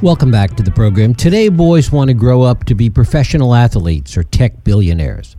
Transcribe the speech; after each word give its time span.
Welcome 0.00 0.30
back 0.30 0.54
to 0.54 0.62
the 0.62 0.70
program. 0.70 1.12
Today, 1.12 1.48
boys 1.48 1.90
want 1.90 2.06
to 2.06 2.14
grow 2.14 2.42
up 2.42 2.62
to 2.66 2.76
be 2.76 2.88
professional 2.88 3.52
athletes 3.52 4.16
or 4.16 4.22
tech 4.22 4.62
billionaires. 4.62 5.34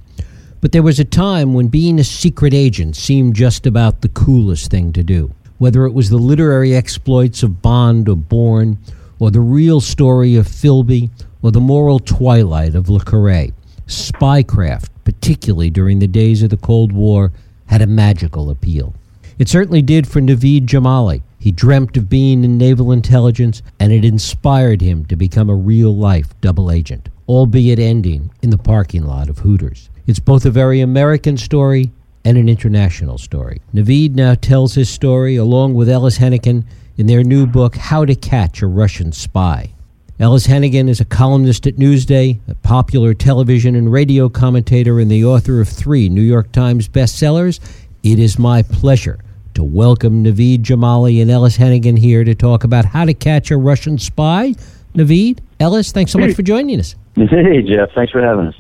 But 0.60 0.74
there 0.74 0.84
was 0.84 1.00
a 1.00 1.06
time 1.06 1.54
when 1.54 1.70
being 1.70 1.98
a 1.98 2.04
secret 2.04 2.54
agent 2.54 2.98
seemed 2.98 3.38
just 3.38 3.66
about 3.66 4.02
the 4.02 4.10
coolest 4.10 4.70
thing 4.70 4.92
to 4.92 5.02
do. 5.02 5.34
Whether 5.60 5.86
it 5.86 5.94
was 5.94 6.10
the 6.10 6.18
literary 6.18 6.76
exploits 6.76 7.42
of 7.42 7.62
Bond 7.62 8.10
or 8.10 8.18
Bourne, 8.18 8.78
or 9.18 9.32
the 9.32 9.40
real 9.40 9.80
story 9.80 10.36
of 10.36 10.46
Philby, 10.46 11.10
or 11.42 11.52
the 11.52 11.62
moral 11.62 12.00
twilight 12.00 12.76
of 12.76 12.90
Le 12.90 13.00
Carre, 13.00 13.54
spycraft, 13.88 14.90
particularly 15.06 15.70
during 15.70 16.00
the 16.00 16.08
days 16.08 16.44
of 16.44 16.50
the 16.50 16.58
Cold 16.58 16.92
War, 16.92 17.32
had 17.68 17.82
a 17.82 17.88
magical 17.88 18.50
appeal. 18.50 18.94
It 19.38 19.48
certainly 19.48 19.82
did 19.82 20.06
for 20.06 20.20
Naveed 20.20 20.66
Jamali. 20.66 21.22
He 21.40 21.54
dreamt 21.54 21.96
of 21.96 22.10
being 22.10 22.44
in 22.44 22.58
naval 22.58 22.92
intelligence, 22.92 23.62
and 23.80 23.94
it 23.94 24.04
inspired 24.04 24.82
him 24.82 25.06
to 25.06 25.16
become 25.16 25.50
a 25.50 25.56
real 25.56 25.96
life 25.96 26.40
double 26.42 26.70
agent, 26.70 27.08
albeit 27.30 27.80
ending 27.80 28.30
in 28.42 28.50
the 28.50 28.58
parking 28.58 29.06
lot 29.06 29.30
of 29.30 29.40
Hooters. 29.40 29.90
It's 30.06 30.20
both 30.20 30.46
a 30.46 30.52
very 30.52 30.82
American 30.82 31.38
story 31.38 31.92
and 32.26 32.38
an 32.38 32.50
international 32.50 33.18
story. 33.18 33.62
Naveed 33.74 34.16
now 34.16 34.36
tells 34.36 34.76
his 34.76 34.90
story 34.90 35.38
along 35.38 35.76
with 35.76 35.88
Ellis 35.88 36.18
Henican 36.18 36.66
in 36.98 37.08
their 37.08 37.24
new 37.24 37.48
book, 37.48 37.78
How 37.78 38.04
to 38.04 38.16
Catch 38.16 38.62
a 38.62 38.68
Russian 38.68 39.14
Spy. 39.14 39.72
Ellis 40.20 40.48
Henican 40.48 40.90
is 40.90 41.00
a 41.00 41.06
columnist 41.06 41.66
at 41.66 41.78
Newsday, 41.78 42.42
a 42.50 42.56
popular 42.56 43.14
television 43.14 43.74
and 43.78 43.90
radio 43.90 44.28
commentator, 44.28 45.00
and 45.00 45.10
the 45.10 45.24
author 45.24 45.62
of 45.62 45.70
three 45.70 46.10
New 46.10 46.22
York 46.22 46.52
Times 46.52 46.90
bestsellers. 46.90 47.62
It 48.04 48.20
is 48.20 48.38
my 48.38 48.62
pleasure 48.64 49.20
to 49.60 49.64
welcome 49.66 50.24
Naveed 50.24 50.62
Jamali 50.62 51.22
and 51.22 51.30
Ellis 51.30 51.58
Henican 51.58 52.00
here 52.00 52.24
to 52.24 52.34
talk 52.34 52.64
about 52.64 52.86
how 52.86 53.04
to 53.04 53.14
catch 53.14 53.52
a 53.52 53.58
Russian 53.58 53.98
spy. 53.98 54.54
Naveed, 54.96 55.40
Ellis, 55.60 55.92
thanks 55.92 56.14
so 56.14 56.18
much 56.18 56.34
for 56.34 56.44
joining 56.44 56.80
us. 56.80 56.96
Hey, 57.18 57.62
Jeff. 57.62 57.90
Thanks 57.94 58.14
for 58.14 58.22
having 58.22 58.48
us. 58.48 58.56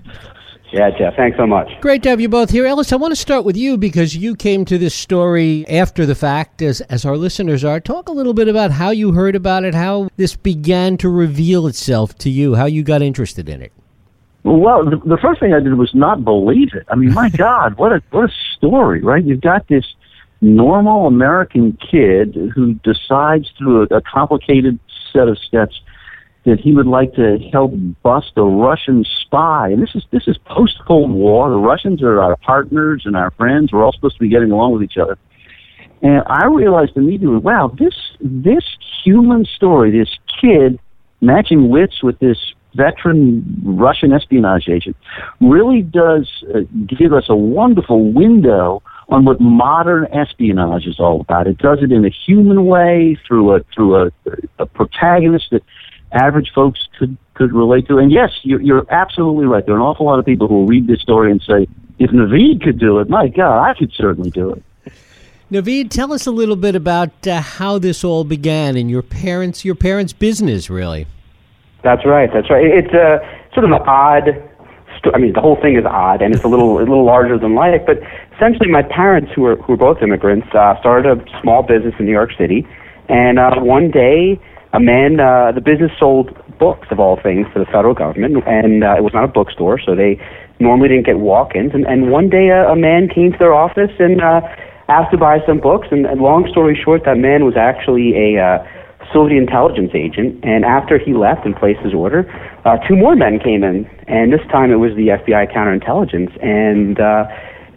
Yeah, 0.73 0.89
Jeff, 0.89 1.15
thanks 1.15 1.37
so 1.37 1.47
much. 1.47 1.69
Great 1.79 2.03
to 2.03 2.09
have 2.09 2.19
you 2.19 2.27
both 2.27 2.49
here. 2.49 2.65
Ellis, 2.65 2.91
I 2.91 2.97
want 2.97 3.13
to 3.13 3.15
start 3.15 3.45
with 3.45 3.55
you 3.55 3.77
because 3.77 4.17
you 4.17 4.35
came 4.35 4.65
to 4.65 4.77
this 4.77 4.93
story 4.93 5.65
after 5.69 6.05
the 6.05 6.15
fact, 6.15 6.61
as, 6.61 6.81
as 6.81 7.05
our 7.05 7.15
listeners 7.15 7.63
are. 7.63 7.79
Talk 7.79 8.09
a 8.09 8.11
little 8.11 8.33
bit 8.33 8.49
about 8.49 8.71
how 8.71 8.89
you 8.89 9.13
heard 9.13 9.37
about 9.37 9.63
it, 9.63 9.73
how 9.73 10.09
this 10.17 10.35
began 10.35 10.97
to 10.97 11.07
reveal 11.07 11.67
itself 11.67 12.17
to 12.17 12.29
you, 12.29 12.55
how 12.55 12.65
you 12.65 12.83
got 12.83 13.01
interested 13.01 13.47
in 13.47 13.61
it. 13.61 13.71
Well, 14.43 14.83
the, 14.83 14.97
the 15.05 15.17
first 15.21 15.39
thing 15.39 15.53
I 15.53 15.61
did 15.61 15.75
was 15.75 15.95
not 15.95 16.25
believe 16.25 16.73
it. 16.73 16.85
I 16.89 16.95
mean, 16.95 17.13
my 17.13 17.29
God, 17.37 17.77
what 17.77 17.93
a 17.93 18.03
what 18.11 18.29
a 18.29 18.33
story, 18.57 19.01
right? 19.01 19.23
You've 19.23 19.39
got 19.39 19.65
this 19.69 19.85
normal 20.41 21.07
American 21.07 21.77
kid 21.91 22.35
who 22.55 22.73
decides 22.75 23.51
through 23.57 23.81
a, 23.83 23.97
a 23.97 24.01
complicated 24.01 24.79
set 25.11 25.27
of 25.27 25.37
steps 25.37 25.79
that 26.45 26.59
he 26.59 26.73
would 26.73 26.87
like 26.87 27.13
to 27.15 27.37
help 27.51 27.73
bust 28.01 28.31
a 28.37 28.43
Russian 28.43 29.05
spy. 29.21 29.69
And 29.69 29.81
this 29.81 29.93
is 29.93 30.03
this 30.11 30.27
is 30.27 30.37
post 30.45 30.79
Cold 30.87 31.11
War. 31.11 31.49
The 31.49 31.57
Russians 31.57 32.01
are 32.01 32.21
our 32.21 32.37
partners 32.37 33.03
and 33.05 33.15
our 33.15 33.31
friends. 33.31 33.71
We're 33.71 33.83
all 33.83 33.91
supposed 33.91 34.15
to 34.15 34.21
be 34.21 34.29
getting 34.29 34.51
along 34.51 34.73
with 34.73 34.83
each 34.83 34.97
other. 34.97 35.17
And 36.01 36.23
I 36.27 36.45
realized 36.45 36.93
immediately, 36.95 37.37
wow, 37.37 37.73
this 37.77 37.93
this 38.21 38.63
human 39.03 39.45
story, 39.45 39.91
this 39.91 40.09
kid 40.41 40.79
matching 41.21 41.69
wits 41.69 42.01
with 42.01 42.17
this 42.19 42.37
veteran 42.75 43.61
Russian 43.63 44.13
espionage 44.13 44.69
agent, 44.69 44.95
really 45.41 45.81
does 45.81 46.29
uh, 46.55 46.59
give 46.87 47.11
us 47.11 47.25
a 47.27 47.35
wonderful 47.35 48.13
window 48.13 48.81
on 49.09 49.25
what 49.25 49.41
modern 49.41 50.05
espionage 50.13 50.85
is 50.85 50.99
all 50.99 51.21
about. 51.21 51.47
It 51.47 51.57
does 51.57 51.79
it 51.81 51.91
in 51.91 52.05
a 52.05 52.09
human 52.09 52.65
way 52.65 53.17
through 53.27 53.55
a 53.55 53.63
through 53.75 53.95
a, 53.95 54.11
a 54.59 54.65
protagonist 54.65 55.47
that 55.51 55.63
average 56.11 56.51
folks 56.53 56.87
could 56.97 57.17
could 57.33 57.53
relate 57.53 57.87
to. 57.87 57.97
And 57.97 58.11
yes, 58.11 58.29
you're, 58.43 58.61
you're 58.61 58.85
absolutely 58.91 59.45
right. 59.45 59.65
There 59.65 59.75
are 59.75 59.77
an 59.77 59.83
awful 59.83 60.05
lot 60.05 60.19
of 60.19 60.25
people 60.25 60.47
who 60.47 60.55
will 60.55 60.67
read 60.67 60.87
this 60.87 61.01
story 61.01 61.31
and 61.31 61.41
say, 61.41 61.67
if 61.97 62.11
Naveed 62.11 62.61
could 62.61 62.79
do 62.79 62.99
it, 62.99 63.09
my 63.09 63.29
God, 63.29 63.63
I 63.63 63.73
could 63.73 63.91
certainly 63.93 64.29
do 64.29 64.51
it. 64.51 64.63
Naveed, 65.51 65.89
tell 65.89 66.13
us 66.13 66.27
a 66.27 66.31
little 66.31 66.55
bit 66.55 66.75
about 66.75 67.27
uh, 67.27 67.41
how 67.41 67.79
this 67.79 68.03
all 68.03 68.23
began 68.23 68.77
and 68.77 68.89
your 68.89 69.01
parents, 69.01 69.65
your 69.65 69.73
parents' 69.73 70.13
business, 70.13 70.69
really. 70.69 71.07
That's 71.81 72.05
right. 72.05 72.29
That's 72.31 72.49
right. 72.49 72.65
It's 72.65 72.93
a 72.93 73.19
sort 73.53 73.63
of 73.63 73.71
an 73.71 73.81
odd. 73.87 74.43
Sto- 74.97 75.11
I 75.13 75.17
mean, 75.17 75.33
the 75.33 75.41
whole 75.41 75.55
thing 75.55 75.75
is 75.77 75.85
odd, 75.85 76.21
and 76.21 76.35
it's 76.35 76.43
a 76.43 76.47
little 76.47 76.77
a 76.77 76.79
little 76.79 77.05
larger 77.05 77.37
than 77.37 77.55
life. 77.55 77.81
But 77.85 77.99
essentially, 78.39 78.71
my 78.71 78.83
parents, 78.83 79.31
who 79.35 79.41
were 79.41 79.57
who 79.57 79.73
were 79.73 79.77
both 79.77 80.01
immigrants, 80.01 80.47
uh, 80.55 80.79
started 80.79 81.19
a 81.19 81.41
small 81.41 81.61
business 81.61 81.93
in 81.99 82.05
New 82.05 82.11
York 82.11 82.31
City, 82.37 82.65
and 83.09 83.37
uh, 83.37 83.59
one 83.59 83.91
day 83.91 84.39
a 84.71 84.79
man, 84.79 85.19
uh, 85.19 85.51
the 85.51 85.61
business 85.61 85.91
sold 85.99 86.29
books 86.59 86.87
of 86.91 86.99
all 86.99 87.19
things 87.21 87.47
to 87.53 87.59
the 87.59 87.65
federal 87.65 87.93
government, 87.93 88.37
and 88.45 88.83
uh, 88.83 88.95
it 88.95 89.03
was 89.03 89.13
not 89.13 89.23
a 89.23 89.27
bookstore, 89.27 89.79
so 89.79 89.95
they 89.95 90.21
normally 90.59 90.89
didn't 90.89 91.05
get 91.05 91.17
walk-ins. 91.19 91.73
And, 91.73 91.85
and 91.87 92.11
one 92.11 92.29
day, 92.29 92.49
a, 92.49 92.69
a 92.69 92.75
man 92.75 93.09
came 93.09 93.31
to 93.31 93.37
their 93.39 93.53
office 93.53 93.91
and 93.97 94.21
uh, 94.21 94.41
asked 94.87 95.11
to 95.11 95.17
buy 95.17 95.39
some 95.47 95.59
books. 95.59 95.87
And, 95.89 96.05
and 96.05 96.21
long 96.21 96.47
story 96.51 96.77
short, 96.77 97.03
that 97.05 97.17
man 97.17 97.45
was 97.45 97.55
actually 97.57 98.13
a 98.13 98.37
uh, 98.37 98.61
Soviet 99.11 99.39
intelligence 99.39 99.91
agent. 99.95 100.37
And 100.43 100.63
after 100.63 100.99
he 100.99 101.13
left 101.13 101.45
and 101.45 101.55
placed 101.55 101.79
his 101.81 101.93
order, 101.93 102.29
uh, 102.65 102.77
two 102.87 102.95
more 102.95 103.15
men 103.15 103.39
came 103.39 103.63
in, 103.63 103.89
and 104.05 104.31
this 104.31 104.45
time 104.51 104.71
it 104.71 104.77
was 104.77 104.93
the 104.93 105.17
FBI 105.17 105.49
counterintelligence, 105.49 106.29
and 106.45 106.99
uh, 106.99 107.25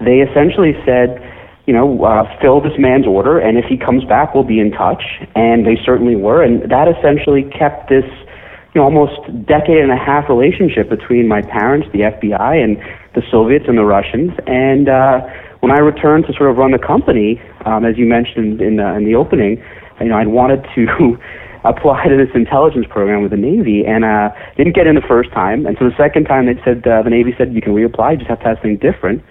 they 0.04 0.20
essentially 0.20 0.74
said 0.84 1.20
you 1.66 1.72
know, 1.72 2.04
uh, 2.04 2.24
fill 2.40 2.60
this 2.60 2.72
man's 2.78 3.06
order, 3.06 3.38
and 3.38 3.56
if 3.56 3.64
he 3.66 3.76
comes 3.76 4.04
back, 4.04 4.34
we'll 4.34 4.44
be 4.44 4.58
in 4.58 4.72
touch. 4.72 5.02
And 5.34 5.64
they 5.64 5.78
certainly 5.84 6.16
were, 6.16 6.42
and 6.42 6.68
that 6.70 6.88
essentially 6.88 7.44
kept 7.44 7.88
this, 7.88 8.04
you 8.74 8.80
know, 8.80 8.82
almost 8.82 9.14
decade 9.46 9.78
and 9.78 9.92
a 9.92 9.96
half 9.96 10.28
relationship 10.28 10.88
between 10.88 11.28
my 11.28 11.42
parents, 11.42 11.86
the 11.92 12.00
FBI, 12.00 12.62
and 12.62 12.78
the 13.14 13.22
Soviets 13.30 13.66
and 13.68 13.78
the 13.78 13.84
Russians. 13.84 14.32
And 14.46 14.88
uh, 14.88 15.20
when 15.60 15.70
I 15.70 15.78
returned 15.78 16.26
to 16.26 16.32
sort 16.32 16.50
of 16.50 16.56
run 16.56 16.72
the 16.72 16.82
company, 16.82 17.40
um, 17.64 17.84
as 17.84 17.96
you 17.96 18.06
mentioned 18.06 18.60
in, 18.60 18.80
uh, 18.80 18.94
in 18.94 19.04
the 19.04 19.14
opening, 19.14 19.62
you 20.00 20.08
know, 20.08 20.16
I'd 20.16 20.28
wanted 20.28 20.66
to. 20.74 21.16
apply 21.64 22.08
to 22.08 22.16
this 22.16 22.34
intelligence 22.34 22.86
program 22.90 23.22
with 23.22 23.30
the 23.30 23.36
Navy, 23.36 23.84
and 23.86 24.04
uh, 24.04 24.30
didn't 24.56 24.74
get 24.74 24.88
in 24.88 24.96
the 24.96 25.06
first 25.06 25.30
time. 25.30 25.64
And 25.64 25.76
so 25.78 25.88
the 25.88 25.94
second 25.96 26.24
time, 26.24 26.46
they 26.46 26.60
said 26.64 26.84
uh, 26.84 27.02
the 27.02 27.10
Navy 27.10 27.36
said 27.38 27.54
you 27.54 27.62
can 27.62 27.72
reapply, 27.72 28.10
you 28.10 28.18
just 28.18 28.28
have 28.28 28.40
to 28.40 28.46
have 28.46 28.56
something 28.56 28.78
different. 28.78 29.22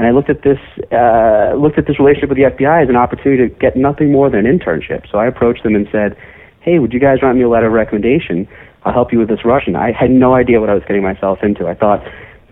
And 0.00 0.06
I 0.06 0.12
looked 0.12 0.30
at 0.30 0.40
this 0.40 0.56
uh, 0.90 1.52
looked 1.60 1.76
at 1.76 1.86
this 1.86 1.98
relationship 1.98 2.30
with 2.30 2.38
the 2.38 2.44
FBI 2.44 2.84
as 2.84 2.88
an 2.88 2.96
opportunity 2.96 3.46
to 3.46 3.54
get 3.54 3.76
nothing 3.76 4.10
more 4.10 4.30
than 4.30 4.46
an 4.46 4.58
internship. 4.58 5.04
So 5.12 5.18
I 5.18 5.26
approached 5.26 5.62
them 5.62 5.74
and 5.74 5.86
said, 5.92 6.16
"Hey, 6.62 6.78
would 6.78 6.94
you 6.94 6.98
guys 6.98 7.18
write 7.20 7.36
me 7.36 7.42
a 7.42 7.50
letter 7.50 7.66
of 7.66 7.74
recommendation? 7.74 8.48
I'll 8.84 8.94
help 8.94 9.12
you 9.12 9.18
with 9.18 9.28
this 9.28 9.44
Russian." 9.44 9.76
I 9.76 9.92
had 9.92 10.10
no 10.10 10.32
idea 10.32 10.58
what 10.58 10.70
I 10.70 10.74
was 10.74 10.82
getting 10.88 11.02
myself 11.02 11.40
into. 11.42 11.68
I 11.68 11.74
thought 11.74 12.02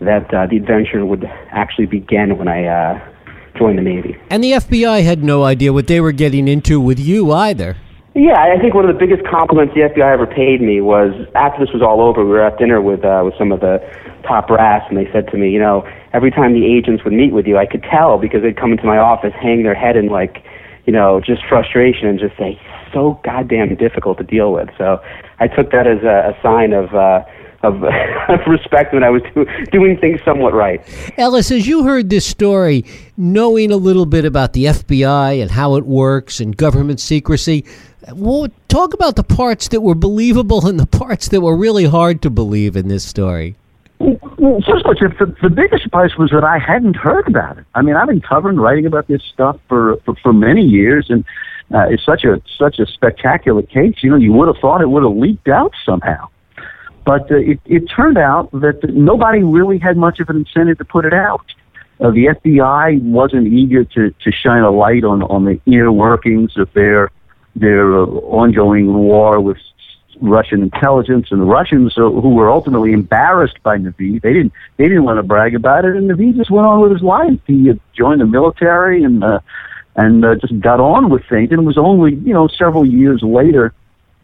that 0.03 0.29
uh, 0.35 0.47
the 0.47 0.59
adventure 0.59 1.07
would 1.07 1.25
actually 1.51 1.87
begin 1.87 2.37
when 2.37 2.49
I 2.49 2.67
uh, 2.67 3.01
joined 3.57 3.79
the 3.79 3.83
Navy. 3.83 4.15
And 4.29 4.45
the 4.45 4.53
FBI 4.53 5.03
had 5.03 5.25
no 5.25 5.45
idea 5.45 5.73
what 5.73 5.87
they 5.87 6.03
were 6.03 6.13
getting 6.13 6.49
into 6.49 6.79
with 6.79 6.99
you 6.99 7.33
either. 7.33 7.79
Yeah, 8.19 8.35
I 8.35 8.59
think 8.59 8.75
one 8.75 8.83
of 8.83 8.91
the 8.93 8.99
biggest 8.99 9.23
compliments 9.31 9.75
the 9.79 9.87
FBI 9.87 10.13
ever 10.13 10.27
paid 10.27 10.61
me 10.61 10.81
was 10.81 11.15
after 11.37 11.65
this 11.65 11.73
was 11.73 11.87
all 11.87 12.03
over, 12.03 12.25
we 12.27 12.35
were 12.35 12.43
at 12.43 12.59
dinner 12.59 12.83
with 12.83 13.05
uh, 13.05 13.23
with 13.23 13.39
some 13.39 13.53
of 13.53 13.61
the 13.61 13.79
top 14.27 14.49
brass, 14.49 14.83
and 14.91 14.99
they 14.99 15.07
said 15.13 15.31
to 15.31 15.39
me, 15.39 15.55
you 15.55 15.61
know, 15.61 15.87
every 16.13 16.33
time 16.33 16.53
the 16.53 16.67
agents 16.67 17.05
would 17.05 17.13
meet 17.13 17.33
with 17.33 17.47
you, 17.47 17.57
I 17.57 17.65
could 17.65 17.87
tell 17.87 18.19
because 18.19 18.43
they'd 18.43 18.59
come 18.59 18.73
into 18.73 18.83
my 18.83 18.99
office, 18.99 19.31
hang 19.39 19.63
their 19.63 19.79
head 19.79 19.95
in 19.95 20.09
like, 20.09 20.43
you 20.85 20.93
know, 20.93 21.23
just 21.25 21.47
frustration 21.47 22.09
and 22.09 22.19
just 22.19 22.37
say, 22.37 22.59
so 22.93 23.21
goddamn 23.23 23.77
difficult 23.77 24.19
to 24.19 24.25
deal 24.25 24.53
with. 24.53 24.69
So 24.77 24.99
I 25.39 25.47
took 25.47 25.71
that 25.71 25.87
as 25.87 26.03
a, 26.03 26.35
a 26.35 26.43
sign 26.43 26.73
of. 26.73 26.93
Uh, 26.93 27.23
of, 27.63 27.83
of 28.29 28.41
respect 28.47 28.93
when 28.93 29.03
I 29.03 29.11
was 29.11 29.23
do, 29.35 29.45
doing 29.73 29.99
things 29.99 30.21
somewhat 30.25 30.55
right. 30.55 30.81
Ellis, 31.19 31.51
as 31.51 31.67
you 31.67 31.85
heard 31.85 32.11
this 32.11 32.27
story, 32.27 32.85
knowing 33.17 33.71
a 33.71 33.77
little 33.77 34.07
bit 34.07 34.25
about 34.25 34.53
the 34.53 34.67
FBI 34.67 35.41
and 35.41 35.51
how 35.51 35.77
it 35.77 35.85
works 35.85 36.41
and 36.41 36.57
government 36.57 37.01
secrecy, 37.01 37.65
well, 38.15 38.49
talk 38.69 38.95
about 38.95 39.17
the 39.17 39.25
parts 39.25 39.69
that 39.69 39.81
were 39.81 39.95
believable 39.95 40.67
and 40.67 40.79
the 40.79 40.87
parts 40.87 41.29
that 41.29 41.41
were 41.41 41.57
really 41.57 41.85
hard 41.85 42.23
to 42.23 42.31
believe 42.31 42.77
in 42.77 42.89
this 42.89 43.05
story. 43.05 43.57
Well, 43.99 44.61
first 44.65 44.85
of 44.85 44.87
all, 44.87 44.95
the, 44.95 45.37
the 45.43 45.51
biggest 45.51 45.83
surprise 45.83 46.17
was 46.17 46.31
that 46.31 46.45
I 46.45 46.59
hadn't 46.59 46.95
heard 46.95 47.27
about 47.27 47.59
it. 47.59 47.65
I 47.75 47.83
mean, 47.83 47.97
I've 47.97 48.07
been 48.07 48.21
covering, 48.21 48.57
writing 48.57 48.87
about 48.87 49.09
this 49.09 49.23
stuff 49.23 49.59
for 49.69 49.97
for, 50.05 50.15
for 50.23 50.33
many 50.33 50.63
years, 50.63 51.07
and 51.11 51.25
uh, 51.75 51.87
it's 51.89 52.05
such 52.05 52.23
a 52.25 52.41
such 52.57 52.79
a 52.79 52.87
spectacular 52.87 53.63
case. 53.63 53.97
You 54.03 54.11
know, 54.11 54.17
you 54.17 54.33
would 54.33 54.47
have 54.47 54.59
thought 54.59 54.81
it 54.81 54.89
would 54.89 55.03
have 55.03 55.17
leaked 55.17 55.49
out 55.49 55.73
somehow, 55.85 56.29
but 57.09 57.31
uh, 57.31 57.37
it 57.37 57.59
it 57.65 57.85
turned 57.87 58.19
out 58.19 58.51
that 58.53 58.81
nobody 58.93 59.43
really 59.43 59.79
had 59.79 59.97
much 59.97 60.21
of 60.21 60.29
an 60.29 60.37
incentive 60.37 60.77
to 60.77 60.85
put 60.85 61.07
it 61.07 61.15
out. 61.15 61.47
Uh, 62.01 62.11
the 62.11 62.27
FBI 62.37 63.01
wasn't 63.01 63.47
eager 63.47 63.83
to 63.83 64.11
to 64.11 64.31
shine 64.31 64.61
a 64.63 64.71
light 64.71 65.05
on 65.05 65.23
on 65.23 65.47
the 65.47 65.59
inner 65.65 65.91
workings 65.91 66.59
of 66.59 66.71
their 66.75 67.11
their 67.57 67.97
uh, 67.97 68.05
ongoing 68.41 68.93
war 68.93 69.41
with 69.41 69.57
Russian 70.21 70.63
intelligence 70.63 71.29
and 71.31 71.41
the 71.41 71.47
Russians 71.47 71.97
uh, 71.97 72.03
who 72.03 72.35
were 72.35 72.51
ultimately 72.51 72.93
embarrassed 72.93 73.63
by 73.63 73.79
Naveed. 73.79 74.21
They 74.21 74.35
didn't 74.35 74.53
they 74.77 74.85
didn't 74.85 75.05
want 75.05 75.19
to 75.19 75.23
brag 75.23 75.55
about 75.55 75.87
it, 75.87 75.97
and 75.97 76.11
Naveed 76.11 76.37
just 76.37 76.51
went 76.51 76.67
on 76.67 76.83
with 76.83 76.93
his 76.93 77.01
life. 77.01 77.41
He 77.47 77.71
uh, 77.71 77.75
joined 77.97 78.21
the 78.21 78.27
military 78.27 79.03
and 79.03 79.25
uh, 79.25 79.41
and 79.97 80.27
uh, 80.27 80.35
just 80.35 80.61
got 80.61 80.79
on 80.79 81.09
with 81.09 81.23
things. 81.27 81.53
And 81.53 81.61
it 81.63 81.65
was 81.65 81.79
only 81.79 82.17
you 82.17 82.35
know 82.35 82.49
several 82.49 82.85
years 82.85 83.23
later 83.23 83.73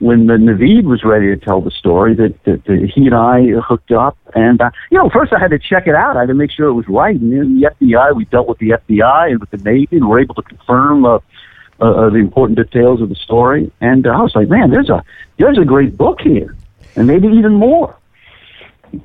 when 0.00 0.26
the 0.26 0.34
Naveed 0.34 0.84
was 0.84 1.04
ready 1.04 1.26
to 1.26 1.36
tell 1.36 1.60
the 1.60 1.70
story 1.70 2.14
that, 2.14 2.42
that, 2.44 2.64
that 2.64 2.90
he 2.94 3.06
and 3.06 3.14
I 3.14 3.46
hooked 3.60 3.92
up. 3.92 4.18
And, 4.34 4.60
uh, 4.60 4.70
you 4.90 4.98
know, 4.98 5.08
first 5.08 5.32
I 5.32 5.38
had 5.38 5.50
to 5.50 5.58
check 5.58 5.86
it 5.86 5.94
out. 5.94 6.16
I 6.16 6.20
had 6.20 6.28
to 6.28 6.34
make 6.34 6.50
sure 6.50 6.68
it 6.68 6.74
was 6.74 6.88
right. 6.88 7.18
And 7.18 7.32
in 7.32 7.60
the 7.60 7.70
FBI, 7.70 8.14
we 8.14 8.24
dealt 8.26 8.48
with 8.48 8.58
the 8.58 8.70
FBI 8.70 9.30
and 9.30 9.40
with 9.40 9.50
the 9.50 9.58
Navy 9.58 9.96
and 9.96 10.08
were 10.08 10.18
able 10.18 10.34
to 10.34 10.42
confirm 10.42 11.04
uh, 11.04 11.18
uh, 11.80 11.84
uh, 11.84 12.10
the 12.10 12.16
important 12.16 12.58
details 12.58 13.00
of 13.00 13.08
the 13.08 13.14
story. 13.14 13.70
And 13.80 14.06
uh, 14.06 14.10
I 14.10 14.20
was 14.20 14.34
like, 14.34 14.48
man, 14.48 14.70
there's 14.70 14.90
a, 14.90 15.02
there's 15.38 15.58
a 15.58 15.64
great 15.64 15.96
book 15.96 16.20
here. 16.20 16.56
And 16.96 17.06
maybe 17.06 17.28
even 17.28 17.54
more. 17.54 17.96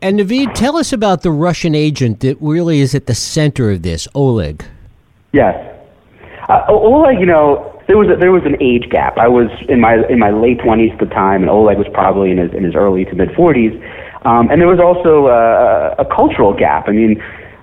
And 0.02 0.20
Naveed, 0.20 0.54
tell 0.54 0.78
us 0.78 0.94
about 0.94 1.22
the 1.24 1.32
Russian 1.32 1.74
agent 1.74 2.20
that 2.20 2.38
really 2.40 2.80
is 2.80 2.94
at 2.94 3.08
the 3.08 3.16
center 3.16 3.72
of 3.72 3.82
this, 3.82 4.08
Oleg. 4.14 4.64
Yes. 5.32 5.56
Uh, 6.48 6.66
Oleg, 6.68 7.20
you 7.20 7.26
know, 7.26 7.79
there 7.90 7.98
was 7.98 8.08
a, 8.08 8.16
there 8.16 8.32
was 8.32 8.46
an 8.46 8.56
age 8.62 8.88
gap. 8.92 9.18
I 9.18 9.28
was 9.28 9.50
in 9.68 9.82
my 9.82 9.98
in 10.08 10.20
my 10.20 10.30
late 10.30 10.62
twenties 10.62 10.94
at 10.94 11.00
the 11.00 11.10
time, 11.10 11.42
and 11.42 11.50
Oleg 11.50 11.76
was 11.80 11.88
probably 11.92 12.30
in 12.30 12.38
his 12.38 12.54
in 12.54 12.64
his 12.64 12.76
early 12.76 13.04
to 13.06 13.16
mid 13.16 13.34
forties. 13.34 13.74
Um, 14.30 14.46
and 14.52 14.62
there 14.62 14.70
was 14.70 14.80
also 14.80 15.26
uh, 15.26 15.96
a 15.98 16.06
cultural 16.06 16.54
gap. 16.54 16.88
I 16.88 16.92
mean, 16.92 17.20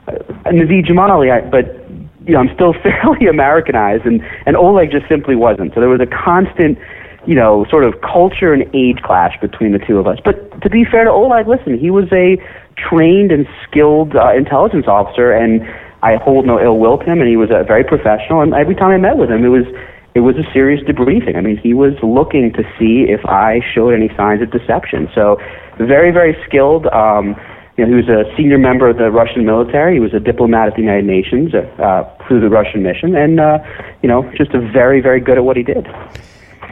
uh, 0.09 0.19
Naveed 0.51 0.91
Jamali, 0.91 1.31
I, 1.31 1.47
but 1.47 1.79
you 2.27 2.35
know, 2.35 2.41
I'm 2.41 2.51
still 2.59 2.75
fairly 2.83 3.31
Americanized, 3.31 4.05
and 4.05 4.21
and 4.47 4.57
Oleg 4.57 4.91
just 4.91 5.07
simply 5.07 5.37
wasn't. 5.37 5.75
So 5.75 5.81
there 5.81 5.89
was 5.89 6.03
a 6.03 6.11
constant, 6.11 6.77
you 7.25 7.37
know, 7.37 7.65
sort 7.71 7.85
of 7.85 7.95
culture 8.03 8.53
and 8.53 8.67
age 8.75 8.99
clash 9.07 9.39
between 9.41 9.71
the 9.71 9.79
two 9.79 9.97
of 9.97 10.09
us. 10.09 10.19
But 10.25 10.61
to 10.63 10.69
be 10.69 10.83
fair 10.85 11.05
to 11.05 11.11
Oleg, 11.11 11.47
listen, 11.47 11.79
he 11.79 11.95
was 11.95 12.11
a 12.11 12.35
trained 12.75 13.31
and 13.31 13.47
skilled 13.63 14.17
uh, 14.17 14.35
intelligence 14.35 14.87
officer, 14.89 15.31
and 15.31 15.63
I 16.03 16.17
hold 16.17 16.47
no 16.47 16.59
ill 16.59 16.79
will 16.83 16.99
to 16.99 17.05
him, 17.05 17.21
and 17.21 17.31
he 17.31 17.37
was 17.37 17.51
a 17.55 17.63
very 17.63 17.85
professional. 17.85 18.43
And 18.43 18.55
every 18.55 18.75
time 18.75 18.91
I 18.91 18.99
met 18.99 19.19
with 19.19 19.31
him, 19.31 19.45
it 19.45 19.55
was 19.55 19.67
it 20.17 20.21
was 20.21 20.35
a 20.37 20.51
serious 20.51 20.83
debriefing. 20.83 21.37
I 21.37 21.43
mean, 21.43 21.59
he 21.59 21.75
was 21.75 21.93
looking 22.03 22.51
to 22.55 22.63
see 22.79 23.05
if 23.07 23.21
I 23.27 23.61
showed 23.75 23.93
any 23.93 24.09
signs 24.17 24.41
of 24.41 24.51
deception. 24.51 25.11
So, 25.15 25.37
very, 25.77 26.11
very 26.11 26.35
skilled. 26.49 26.87
Um, 26.87 27.37
you 27.77 27.85
know, 27.85 27.91
he 27.91 27.97
was 28.01 28.09
a 28.09 28.25
senior 28.35 28.57
member 28.57 28.89
of 28.89 28.97
the 28.97 29.11
Russian 29.11 29.45
military. 29.45 29.93
He 29.93 30.01
was 30.01 30.15
a 30.15 30.19
diplomat 30.19 30.69
at 30.69 30.75
the 30.75 30.81
United 30.81 31.05
Nations 31.05 31.53
uh, 31.53 31.69
uh, 31.83 32.27
through 32.27 32.41
the 32.41 32.49
Russian 32.49 32.83
mission, 32.83 33.15
and 33.15 33.39
uh, 33.39 33.59
you 34.03 34.09
know, 34.09 34.25
just 34.35 34.55
a 34.55 34.61
very, 34.73 35.03
very 35.03 35.21
good 35.21 35.37
at 35.37 35.45
what 35.45 35.59
he 35.59 35.63
did. 35.63 35.87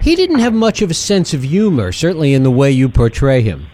He 0.00 0.16
didn't 0.16 0.38
have 0.38 0.54
much 0.54 0.80
of 0.80 0.90
a 0.90 0.94
sense 0.94 1.34
of 1.34 1.44
humor, 1.44 1.92
certainly 1.92 2.32
in 2.32 2.44
the 2.44 2.50
way 2.50 2.70
you 2.70 2.88
portray 2.88 3.42
him. 3.42 3.66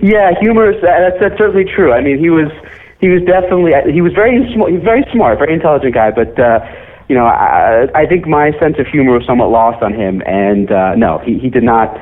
yeah, 0.00 0.30
humor. 0.40 0.70
That's, 0.80 1.18
that's 1.18 1.38
certainly 1.38 1.64
true. 1.64 1.92
I 1.92 2.00
mean, 2.02 2.20
he 2.20 2.30
was 2.30 2.52
he 3.00 3.08
was 3.08 3.22
definitely 3.26 3.72
he 3.92 4.00
was 4.00 4.12
very 4.12 4.38
smart, 4.54 4.70
very 4.84 5.04
smart, 5.12 5.40
very 5.40 5.54
intelligent 5.54 5.92
guy, 5.92 6.12
but. 6.12 6.38
Uh, 6.38 6.60
you 7.10 7.16
know, 7.16 7.26
I, 7.26 7.88
I 7.92 8.06
think 8.06 8.28
my 8.28 8.52
sense 8.60 8.76
of 8.78 8.86
humor 8.86 9.18
was 9.18 9.26
somewhat 9.26 9.50
lost 9.50 9.82
on 9.82 9.92
him, 9.92 10.22
and 10.26 10.70
uh, 10.70 10.94
no, 10.94 11.18
he, 11.18 11.40
he 11.40 11.50
did 11.50 11.64
not. 11.64 11.92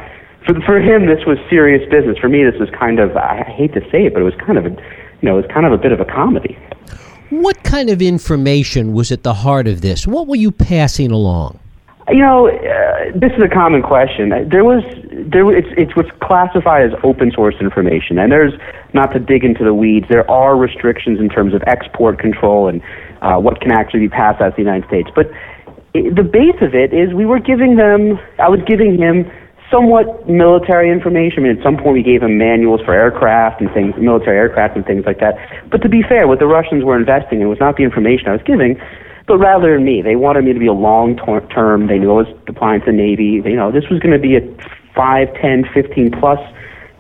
For 0.45 0.61
for 0.61 0.79
him, 0.79 1.07
this 1.07 1.25
was 1.25 1.39
serious 1.49 1.81
business. 1.91 2.19
For 2.19 2.29
me, 2.29 2.45
this 2.45 2.61
was 2.61 2.69
kind 2.79 2.99
of 2.99 3.17
I 3.17 3.43
hate 3.45 3.73
to 3.73 3.81
say 3.91 4.05
it, 4.05 4.13
but 4.13 4.21
it 4.21 4.27
was 4.27 4.35
kind 4.35 4.59
of 4.59 4.67
a, 4.67 4.69
you 4.69 5.23
know, 5.23 5.39
it 5.39 5.43
was 5.43 5.51
kind 5.51 5.65
of 5.65 5.73
a 5.73 5.79
bit 5.79 5.93
of 5.93 6.01
a 6.01 6.05
comedy. 6.05 6.59
What 7.31 7.63
kind 7.65 7.89
of 7.89 8.03
information 8.03 8.93
was 8.93 9.11
at 9.11 9.23
the 9.23 9.33
heart 9.33 9.67
of 9.67 9.81
this? 9.81 10.07
What 10.07 10.27
were 10.27 10.37
you 10.37 10.53
passing 10.53 11.11
along? 11.11 11.59
You 12.11 12.21
know, 12.21 12.49
uh, 12.49 13.13
this 13.15 13.33
is 13.33 13.43
a 13.43 13.49
common 13.49 13.81
question. 13.81 14.29
There 14.51 14.65
was 14.65 14.85
there 15.33 15.51
it's 15.57 15.69
it's 15.79 15.97
what's 15.97 16.11
classified 16.21 16.93
as 16.93 16.99
open 17.03 17.33
source 17.33 17.55
information, 17.63 18.19
and 18.19 18.31
there's 18.31 18.53
not 18.93 19.15
to 19.15 19.19
dig 19.19 19.43
into 19.43 19.65
the 19.65 19.73
weeds. 19.73 20.05
There 20.11 20.31
are 20.31 20.55
restrictions 20.55 21.19
in 21.19 21.31
terms 21.31 21.55
of 21.55 21.63
export 21.67 22.19
control 22.19 22.69
and 22.69 22.83
uh, 23.23 23.37
what 23.37 23.61
can 23.61 23.73
actually 23.73 24.01
be 24.01 24.09
passed 24.09 24.41
out 24.41 24.49
of 24.49 24.57
the 24.57 24.63
United 24.63 24.87
States. 24.89 25.09
But 25.15 25.31
the 25.95 26.23
base 26.23 26.61
of 26.61 26.75
it 26.75 26.93
is 26.93 27.15
we 27.15 27.27
were 27.27 27.41
giving 27.41 27.77
them, 27.77 28.19
I 28.39 28.49
was 28.49 28.61
giving 28.67 28.97
him 28.97 29.31
somewhat 29.71 30.29
military 30.29 30.91
information. 30.91 31.45
I 31.45 31.49
mean, 31.49 31.59
at 31.59 31.63
some 31.63 31.77
point 31.77 31.93
we 31.93 32.03
gave 32.03 32.23
him 32.23 32.39
manuals 32.39 32.81
for 32.85 32.95
aircraft 32.95 33.61
and 33.61 33.71
things, 33.73 33.95
military 33.99 34.37
aircraft 34.39 34.77
and 34.77 34.85
things 34.85 35.05
like 35.05 35.21
that. 35.21 35.37
But 35.71 35.83
to 35.83 35.89
be 35.89 36.03
fair, 36.03 36.27
what 36.27 36.39
the 36.39 36.47
Russians 36.47 36.85
were 36.85 36.97
investing 36.97 37.41
in 37.41 37.49
was 37.49 37.61
not 37.61 37.77
the 37.77 37.85
information 37.85 38.29
I 38.29 38.33
was 38.33 38.43
giving, 38.45 38.81
but 39.27 39.39
rather 39.39 39.75
in 39.75 39.85
me. 39.85 40.01
They 40.01 40.17
wanted 40.17 40.45
me 40.45 40.53
to 40.55 40.59
be 40.59 40.67
a 40.67 40.73
long 40.73 41.17
term. 41.17 41.87
They 41.87 41.99
knew 41.99 42.11
I 42.11 42.23
was 42.23 42.35
applying 42.47 42.81
to 42.81 42.87
the 42.87 42.93
Navy. 42.93 43.41
They, 43.41 43.51
you 43.51 43.57
know, 43.57 43.71
this 43.71 43.85
was 43.91 44.01
going 44.01 44.13
to 44.13 44.19
be 44.19 44.37
a 44.37 44.41
five, 44.95 45.29
ten, 45.35 45.65
fifteen 45.75 46.11
plus, 46.11 46.41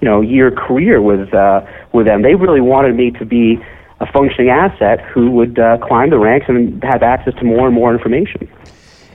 you 0.00 0.08
know, 0.08 0.20
year 0.20 0.50
career 0.50 1.00
with 1.00 1.32
uh, 1.32 1.64
with 1.94 2.06
them. 2.06 2.22
They 2.22 2.34
really 2.34 2.60
wanted 2.60 2.96
me 2.96 3.12
to 3.12 3.24
be 3.24 3.58
a 4.00 4.12
functioning 4.12 4.50
asset 4.50 5.00
who 5.00 5.30
would 5.30 5.58
uh, 5.58 5.78
climb 5.78 6.10
the 6.10 6.18
ranks 6.18 6.46
and 6.48 6.82
have 6.84 7.02
access 7.02 7.34
to 7.34 7.44
more 7.44 7.66
and 7.66 7.74
more 7.74 7.92
information. 7.92 8.48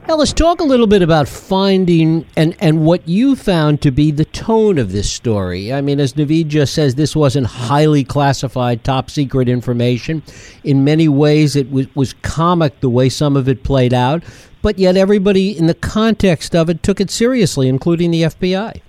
Now, 0.05 0.15
let's 0.15 0.33
talk 0.33 0.59
a 0.59 0.65
little 0.65 0.87
bit 0.87 1.01
about 1.01 1.29
finding 1.29 2.25
and, 2.35 2.57
and 2.59 2.85
what 2.85 3.07
you 3.07 3.37
found 3.37 3.81
to 3.83 3.91
be 3.91 4.11
the 4.11 4.25
tone 4.25 4.77
of 4.77 4.91
this 4.91 5.09
story. 5.09 5.71
I 5.71 5.79
mean, 5.79 6.01
as 6.01 6.13
Naveed 6.13 6.47
just 6.47 6.73
says, 6.73 6.95
this 6.95 7.15
wasn't 7.15 7.47
highly 7.47 8.03
classified, 8.03 8.83
top 8.83 9.09
secret 9.09 9.47
information. 9.47 10.21
In 10.65 10.83
many 10.83 11.07
ways, 11.07 11.55
it 11.55 11.71
was, 11.71 11.87
was 11.95 12.11
comic 12.21 12.81
the 12.81 12.89
way 12.89 13.07
some 13.07 13.37
of 13.37 13.47
it 13.47 13.63
played 13.63 13.93
out, 13.93 14.23
but 14.61 14.77
yet 14.77 14.97
everybody 14.97 15.57
in 15.57 15.67
the 15.67 15.73
context 15.73 16.53
of 16.53 16.69
it 16.69 16.83
took 16.83 16.99
it 16.99 17.09
seriously, 17.09 17.69
including 17.69 18.11
the 18.11 18.23
FBI. 18.23 18.81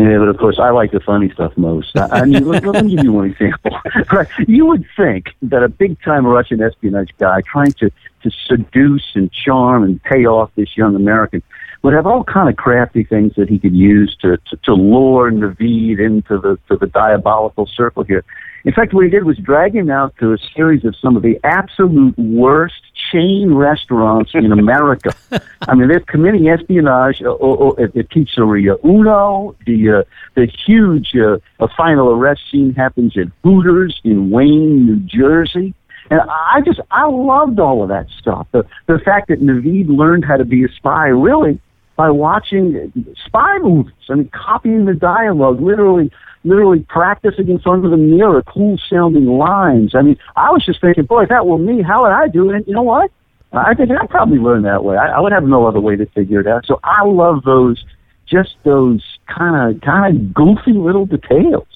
Yeah, 0.00 0.16
but 0.16 0.28
of 0.28 0.38
course, 0.38 0.58
I 0.58 0.70
like 0.70 0.92
the 0.92 1.00
funny 1.00 1.28
stuff 1.28 1.52
most. 1.58 1.94
I, 1.94 2.24
mean, 2.24 2.42
let, 2.48 2.64
let, 2.64 2.86
me 2.86 2.96
give 2.96 3.04
you 3.04 3.12
one 3.12 3.26
example. 3.32 3.78
you 4.48 4.64
would 4.64 4.86
think 4.96 5.26
that 5.42 5.62
a 5.62 5.68
big-time 5.68 6.26
Russian 6.26 6.62
espionage 6.62 7.10
guy 7.18 7.42
trying 7.42 7.72
to 7.72 7.90
to 8.22 8.30
seduce 8.46 9.12
and 9.14 9.30
charm 9.30 9.82
and 9.82 10.02
pay 10.02 10.24
off 10.24 10.50
this 10.54 10.74
young 10.74 10.94
American 10.96 11.42
would 11.82 11.92
have 11.92 12.06
all 12.06 12.24
kind 12.24 12.48
of 12.48 12.56
crafty 12.56 13.04
things 13.04 13.34
that 13.36 13.50
he 13.50 13.58
could 13.58 13.74
use 13.74 14.16
to 14.22 14.38
to, 14.48 14.56
to 14.64 14.72
lure 14.72 15.30
Naveed 15.30 16.00
into 16.00 16.38
the 16.38 16.58
to 16.68 16.78
the 16.78 16.86
diabolical 16.86 17.66
circle 17.66 18.02
here. 18.02 18.24
In 18.64 18.72
fact, 18.72 18.94
what 18.94 19.04
he 19.04 19.10
did 19.10 19.24
was 19.24 19.36
drag 19.36 19.74
him 19.74 19.90
out 19.90 20.14
to 20.20 20.32
a 20.32 20.38
series 20.56 20.86
of 20.86 20.96
some 20.96 21.14
of 21.14 21.22
the 21.22 21.38
absolute 21.44 22.18
worst 22.18 22.89
chain 23.10 23.54
restaurants 23.54 24.32
in 24.34 24.52
America. 24.52 25.14
I 25.62 25.74
mean, 25.74 25.88
they're 25.88 26.00
committing 26.00 26.48
espionage 26.48 27.22
uh, 27.22 27.32
uh, 27.32 27.68
uh, 27.68 27.82
at 27.82 27.94
the 27.94 28.02
Pizzeria 28.02 28.82
Uno. 28.84 29.56
The 29.66 29.90
uh, 29.90 30.02
the 30.34 30.46
huge 30.46 31.14
uh, 31.16 31.38
final 31.76 32.10
arrest 32.10 32.42
scene 32.50 32.74
happens 32.74 33.16
at 33.16 33.26
Hooters 33.42 34.00
in 34.04 34.30
Wayne, 34.30 34.86
New 34.86 35.00
Jersey. 35.00 35.74
And 36.10 36.20
I 36.22 36.60
just, 36.64 36.80
I 36.90 37.06
loved 37.06 37.60
all 37.60 37.84
of 37.84 37.88
that 37.90 38.08
stuff. 38.18 38.48
The, 38.50 38.66
the 38.86 38.98
fact 38.98 39.28
that 39.28 39.40
Naveed 39.40 39.88
learned 39.88 40.24
how 40.24 40.36
to 40.36 40.44
be 40.44 40.64
a 40.64 40.68
spy 40.68 41.06
really 41.06 41.60
by 41.94 42.10
watching 42.10 42.92
spy 43.26 43.58
movies. 43.58 43.92
I 44.08 44.14
mean, 44.14 44.30
copying 44.32 44.86
the 44.86 44.94
dialogue, 44.94 45.60
literally 45.60 46.10
literally 46.44 46.84
practicing 46.88 47.48
in 47.48 47.58
front 47.58 47.84
of 47.84 47.90
the 47.90 47.96
mirror, 47.96 48.42
cool 48.42 48.78
sounding 48.88 49.26
lines. 49.26 49.94
I 49.94 50.02
mean, 50.02 50.16
I 50.36 50.50
was 50.50 50.64
just 50.64 50.80
thinking, 50.80 51.04
boy, 51.04 51.24
if 51.24 51.28
that 51.28 51.46
were 51.46 51.58
me, 51.58 51.82
how 51.82 52.02
would 52.02 52.12
I 52.12 52.28
do 52.28 52.50
it? 52.50 52.66
you 52.66 52.74
know 52.74 52.82
what? 52.82 53.10
I 53.52 53.74
think 53.74 53.90
I'd 53.90 54.08
probably 54.08 54.38
learn 54.38 54.62
that 54.62 54.84
way. 54.84 54.96
I, 54.96 55.08
I 55.08 55.20
would 55.20 55.32
have 55.32 55.44
no 55.44 55.66
other 55.66 55.80
way 55.80 55.96
to 55.96 56.06
figure 56.06 56.40
it 56.40 56.46
out. 56.46 56.64
So 56.66 56.78
I 56.84 57.04
love 57.04 57.42
those, 57.44 57.84
just 58.26 58.54
those 58.64 59.02
kind 59.26 59.74
of 59.74 59.80
kind 59.80 60.16
of 60.16 60.32
goofy 60.32 60.72
little 60.72 61.04
details. 61.04 61.66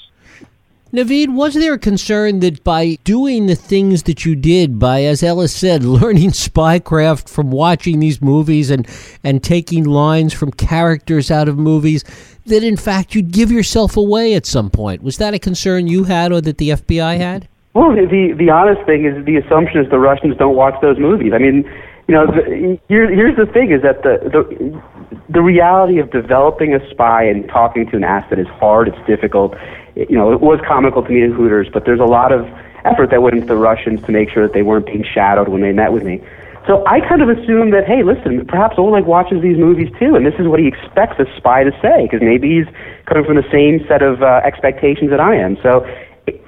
Naveed, 0.94 1.34
was 1.34 1.54
there 1.54 1.74
a 1.74 1.78
concern 1.78 2.38
that 2.38 2.62
by 2.62 2.98
doing 3.02 3.46
the 3.46 3.56
things 3.56 4.04
that 4.04 4.24
you 4.24 4.36
did, 4.36 4.78
by, 4.78 5.02
as 5.02 5.24
Ellis 5.24 5.52
said, 5.52 5.82
learning 5.84 6.30
spycraft 6.30 7.28
from 7.28 7.50
watching 7.50 7.98
these 7.98 8.22
movies 8.22 8.70
and, 8.70 8.86
and 9.24 9.42
taking 9.42 9.82
lines 9.82 10.32
from 10.32 10.52
characters 10.52 11.32
out 11.32 11.48
of 11.48 11.58
movies, 11.58 12.04
that 12.46 12.62
in 12.62 12.76
fact 12.76 13.12
you'd 13.12 13.32
give 13.32 13.50
yourself 13.50 13.96
away 13.96 14.34
at 14.34 14.46
some 14.46 14.70
point? 14.70 15.02
Was 15.02 15.18
that 15.18 15.34
a 15.34 15.40
concern 15.40 15.88
you 15.88 16.04
had 16.04 16.30
or 16.30 16.40
that 16.42 16.58
the 16.58 16.70
FBI 16.70 17.16
had? 17.16 17.48
Well, 17.72 17.90
the, 17.90 18.32
the 18.38 18.50
honest 18.50 18.86
thing 18.86 19.04
is 19.04 19.24
the 19.24 19.34
assumption 19.34 19.80
is 19.80 19.90
the 19.90 19.98
Russians 19.98 20.36
don't 20.36 20.54
watch 20.54 20.80
those 20.80 21.00
movies. 21.00 21.32
I 21.34 21.38
mean, 21.38 21.64
you 22.06 22.14
know, 22.14 22.26
the, 22.26 22.78
here, 22.86 23.12
here's 23.12 23.36
the 23.36 23.46
thing: 23.46 23.72
is 23.72 23.82
that 23.82 24.04
the, 24.04 24.20
the 24.30 24.82
the 25.28 25.42
reality 25.42 25.98
of 25.98 26.12
developing 26.12 26.72
a 26.72 26.90
spy 26.90 27.24
and 27.24 27.48
talking 27.48 27.90
to 27.90 27.96
an 27.96 28.04
asset 28.04 28.38
is 28.38 28.46
hard. 28.46 28.86
It's 28.86 29.06
difficult 29.08 29.54
you 29.96 30.16
know, 30.16 30.32
it 30.32 30.40
was 30.40 30.60
comical 30.66 31.02
to 31.02 31.10
me 31.10 31.22
in 31.22 31.32
Hooters, 31.32 31.68
but 31.72 31.84
there's 31.84 32.00
a 32.00 32.04
lot 32.04 32.32
of 32.32 32.46
effort 32.84 33.10
that 33.10 33.22
went 33.22 33.34
into 33.34 33.46
the 33.46 33.56
Russians 33.56 34.02
to 34.04 34.12
make 34.12 34.30
sure 34.30 34.46
that 34.46 34.52
they 34.52 34.62
weren't 34.62 34.86
being 34.86 35.04
shadowed 35.04 35.48
when 35.48 35.60
they 35.60 35.72
met 35.72 35.92
with 35.92 36.04
me. 36.04 36.22
So 36.66 36.82
I 36.86 37.00
kind 37.00 37.20
of 37.20 37.28
assumed 37.28 37.74
that, 37.74 37.86
hey, 37.86 38.02
listen, 38.02 38.46
perhaps 38.46 38.76
Oleg 38.78 39.04
watches 39.04 39.42
these 39.42 39.58
movies 39.58 39.90
too, 39.98 40.14
and 40.14 40.24
this 40.24 40.34
is 40.38 40.46
what 40.48 40.60
he 40.60 40.66
expects 40.66 41.18
a 41.18 41.26
spy 41.36 41.62
to 41.62 41.70
say, 41.82 42.04
because 42.04 42.22
maybe 42.22 42.56
he's 42.56 42.66
coming 43.04 43.24
from 43.24 43.36
the 43.36 43.48
same 43.52 43.86
set 43.86 44.02
of 44.02 44.22
uh, 44.22 44.40
expectations 44.44 45.10
that 45.10 45.20
I 45.20 45.36
am. 45.36 45.58
So 45.62 45.86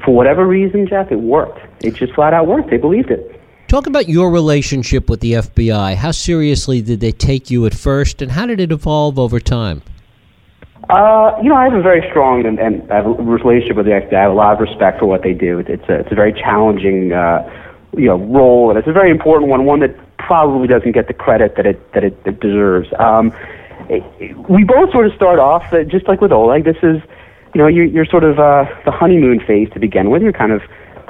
for 0.04 0.14
whatever 0.14 0.46
reason, 0.46 0.86
Jeff, 0.86 1.12
it 1.12 1.20
worked. 1.20 1.60
It 1.84 1.94
just 1.94 2.14
flat 2.14 2.32
out 2.32 2.46
worked. 2.46 2.70
They 2.70 2.78
believed 2.78 3.10
it. 3.10 3.40
Talk 3.68 3.86
about 3.86 4.08
your 4.08 4.30
relationship 4.30 5.10
with 5.10 5.20
the 5.20 5.32
FBI. 5.32 5.96
How 5.96 6.12
seriously 6.12 6.80
did 6.80 7.00
they 7.00 7.12
take 7.12 7.50
you 7.50 7.66
at 7.66 7.74
first, 7.74 8.22
and 8.22 8.30
how 8.32 8.46
did 8.46 8.60
it 8.60 8.72
evolve 8.72 9.18
over 9.18 9.38
time? 9.38 9.82
Uh, 10.88 11.36
you 11.42 11.48
know, 11.48 11.56
I 11.56 11.64
have 11.64 11.74
a 11.74 11.82
very 11.82 12.08
strong 12.10 12.46
and, 12.46 12.58
and 12.60 12.90
I 12.92 12.96
have 12.96 13.06
a 13.06 13.10
relationship 13.10 13.76
with 13.76 13.86
the 13.86 13.92
FBI. 13.92 14.14
I 14.14 14.22
have 14.22 14.30
a 14.30 14.34
lot 14.34 14.54
of 14.54 14.60
respect 14.60 15.00
for 15.00 15.06
what 15.06 15.22
they 15.22 15.32
do. 15.32 15.58
It's 15.58 15.88
a, 15.88 16.00
it's 16.00 16.12
a 16.12 16.14
very 16.14 16.32
challenging, 16.32 17.12
uh, 17.12 17.42
you 17.96 18.06
know, 18.06 18.16
role, 18.16 18.70
and 18.70 18.78
it's 18.78 18.86
a 18.86 18.92
very 18.92 19.10
important 19.10 19.50
one, 19.50 19.64
one 19.64 19.80
that 19.80 19.96
probably 20.18 20.68
doesn't 20.68 20.92
get 20.92 21.08
the 21.08 21.14
credit 21.14 21.56
that 21.56 21.66
it 21.66 21.92
that 21.92 22.04
it, 22.04 22.16
it 22.24 22.40
deserves. 22.40 22.88
Um, 22.98 23.32
we 24.48 24.64
both 24.64 24.90
sort 24.92 25.06
of 25.06 25.12
start 25.14 25.38
off 25.38 25.72
uh, 25.72 25.82
just 25.84 26.06
like 26.08 26.20
with 26.20 26.32
Oleg. 26.32 26.64
This 26.64 26.76
is, 26.82 27.02
you 27.54 27.60
know, 27.60 27.66
you're, 27.66 27.84
you're 27.84 28.06
sort 28.06 28.24
of 28.24 28.38
uh, 28.38 28.64
the 28.84 28.90
honeymoon 28.90 29.40
phase 29.40 29.68
to 29.74 29.80
begin 29.80 30.10
with. 30.10 30.22
You're 30.22 30.32
kind 30.32 30.52
of, 30.52 30.62